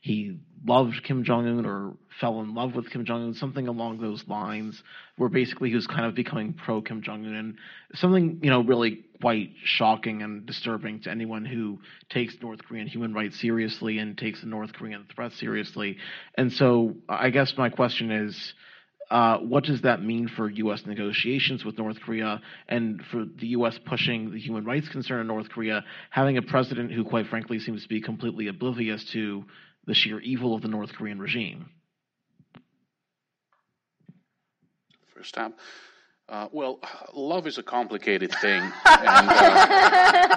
[0.00, 4.00] he loved Kim Jong Un or fell in love with Kim Jong Un, something along
[4.00, 4.82] those lines,
[5.16, 7.58] where basically he was kind of becoming pro Kim Jong Un, and
[7.94, 11.78] something you know really quite shocking and disturbing to anyone who
[12.10, 15.98] takes North Korean human rights seriously and takes the North Korean threat seriously.
[16.34, 18.54] And so, I guess my question is
[19.12, 20.86] uh, what does that mean for U.S.
[20.86, 23.78] negotiations with North Korea and for the U.S.
[23.84, 27.82] pushing the human rights concern in North Korea, having a president who, quite frankly, seems
[27.82, 29.44] to be completely oblivious to
[29.86, 31.68] the sheer evil of the North Korean regime?
[35.14, 35.52] First time.
[36.32, 36.80] Uh, well,
[37.12, 38.62] love is a complicated thing.
[38.86, 40.36] and, uh,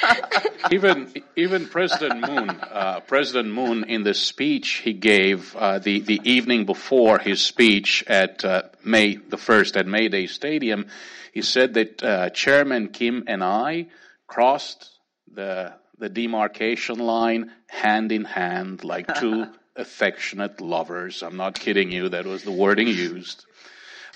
[0.70, 6.20] even even President Moon, uh, President Moon, in the speech he gave uh, the the
[6.24, 10.86] evening before his speech at uh, May the first at Mayday Stadium,
[11.34, 13.88] he said that uh, Chairman Kim and I
[14.26, 14.88] crossed
[15.30, 21.22] the the demarcation line hand in hand like two affectionate lovers.
[21.22, 22.08] I'm not kidding you.
[22.08, 23.44] That was the wording used.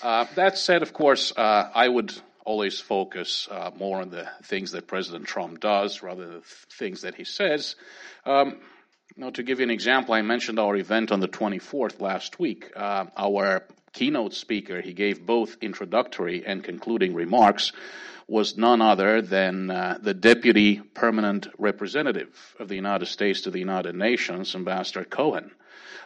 [0.02, 2.12] Uh, that said, of course, uh, I would
[2.44, 7.02] always focus uh, more on the things that President Trump does rather than the things
[7.02, 7.76] that he says.
[8.24, 8.58] Um,
[9.16, 12.70] now, to give you an example, I mentioned our event on the 24th last week.
[12.76, 13.64] Uh, our
[13.94, 17.72] keynote speaker, he gave both introductory and concluding remarks,
[18.28, 23.58] was none other than uh, the Deputy Permanent Representative of the United States to the
[23.58, 25.50] United Nations, Ambassador Cohen.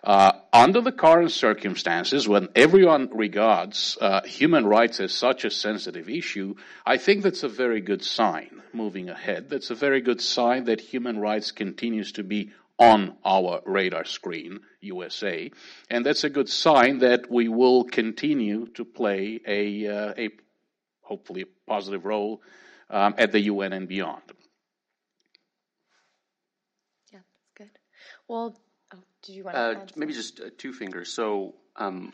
[0.02, 6.08] Uh, under the current circumstances, when everyone regards uh, human rights as such a sensitive
[6.08, 6.54] issue,
[6.86, 9.50] I think that's a very good sign moving ahead.
[9.50, 14.60] That's a very good sign that human rights continues to be on our radar screen,
[14.80, 15.50] USA,
[15.90, 20.30] and that's a good sign that we will continue to play a, uh, a
[21.02, 22.40] hopefully positive role
[22.88, 24.22] um, at the UN and beyond.
[27.12, 27.78] Yeah, that's good.
[28.26, 28.56] Well,
[29.30, 31.12] did you want to uh, maybe just uh, two fingers?
[31.12, 32.12] So, um,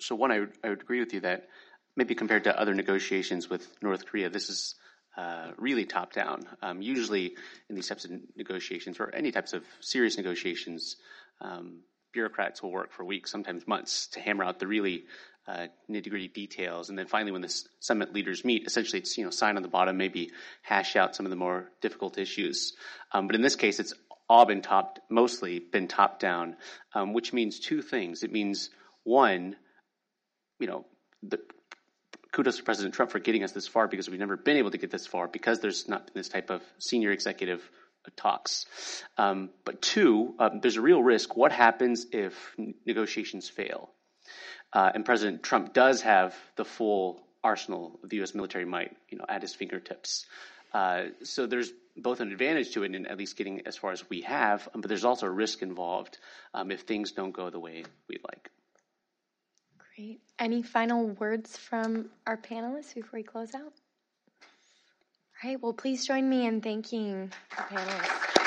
[0.00, 1.48] so one, I would, I would agree with you that
[1.96, 4.74] maybe compared to other negotiations with North Korea, this is
[5.16, 6.46] uh, really top down.
[6.60, 7.36] Um, usually,
[7.68, 10.96] in these types of negotiations or any types of serious negotiations,
[11.40, 11.80] um,
[12.12, 15.04] bureaucrats will work for weeks, sometimes months, to hammer out the really
[15.46, 16.88] uh, nitty gritty details.
[16.88, 19.68] And then finally, when the summit leaders meet, essentially it's you know sign on the
[19.68, 20.32] bottom, maybe
[20.62, 22.74] hash out some of the more difficult issues.
[23.12, 23.94] Um, but in this case, it's
[24.28, 26.56] all been top, mostly been top down,
[26.94, 28.22] um, which means two things.
[28.22, 28.70] It means
[29.04, 29.56] one,
[30.58, 30.84] you know,
[31.22, 31.38] the,
[32.32, 34.78] kudos to President Trump for getting us this far because we've never been able to
[34.78, 37.68] get this far because there's not been this type of senior executive
[38.16, 38.66] talks.
[39.16, 41.36] Um, but two, um, there's a real risk.
[41.36, 42.54] What happens if
[42.86, 43.90] negotiations fail?
[44.72, 48.34] Uh, and President Trump does have the full arsenal of the U.S.
[48.34, 50.26] military might, you know, at his fingertips.
[50.72, 51.72] Uh, so there's
[52.02, 54.80] both an advantage to it in at least getting as far as we have, um,
[54.80, 56.18] but there's also a risk involved
[56.54, 58.50] um, if things don't go the way we'd like.
[59.96, 60.20] Great.
[60.38, 63.72] Any final words from our panelists before we close out?
[65.42, 65.60] All right.
[65.60, 68.37] Well, please join me in thanking the panelists.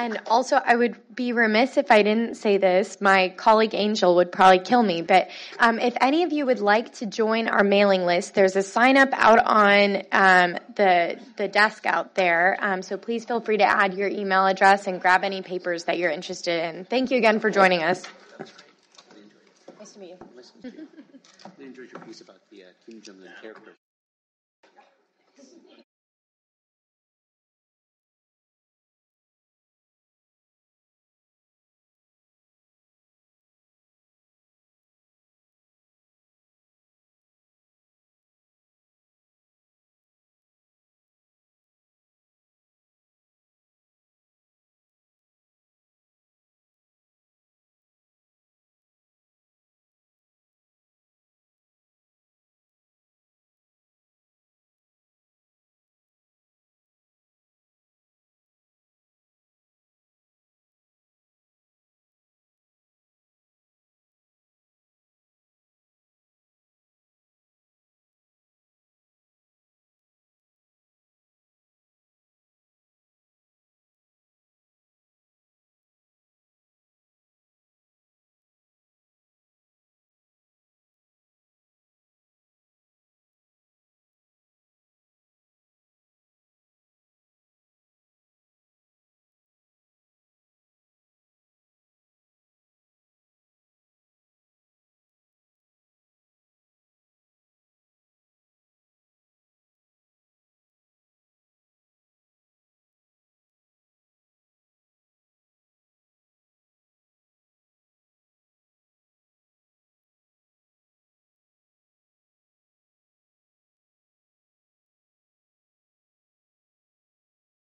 [0.00, 3.02] And also, I would be remiss if I didn't say this.
[3.02, 5.02] My colleague Angel would probably kill me.
[5.02, 5.28] But
[5.58, 8.96] um, if any of you would like to join our mailing list, there's a sign
[8.96, 12.56] up out on um, the the desk out there.
[12.60, 15.98] Um, so please feel free to add your email address and grab any papers that
[15.98, 16.86] you're interested in.
[16.86, 18.02] Thank you again for joining us.
[19.78, 20.16] Nice to meet you.
[20.64, 23.72] I enjoyed your piece about the uh, Kim Jong Un character.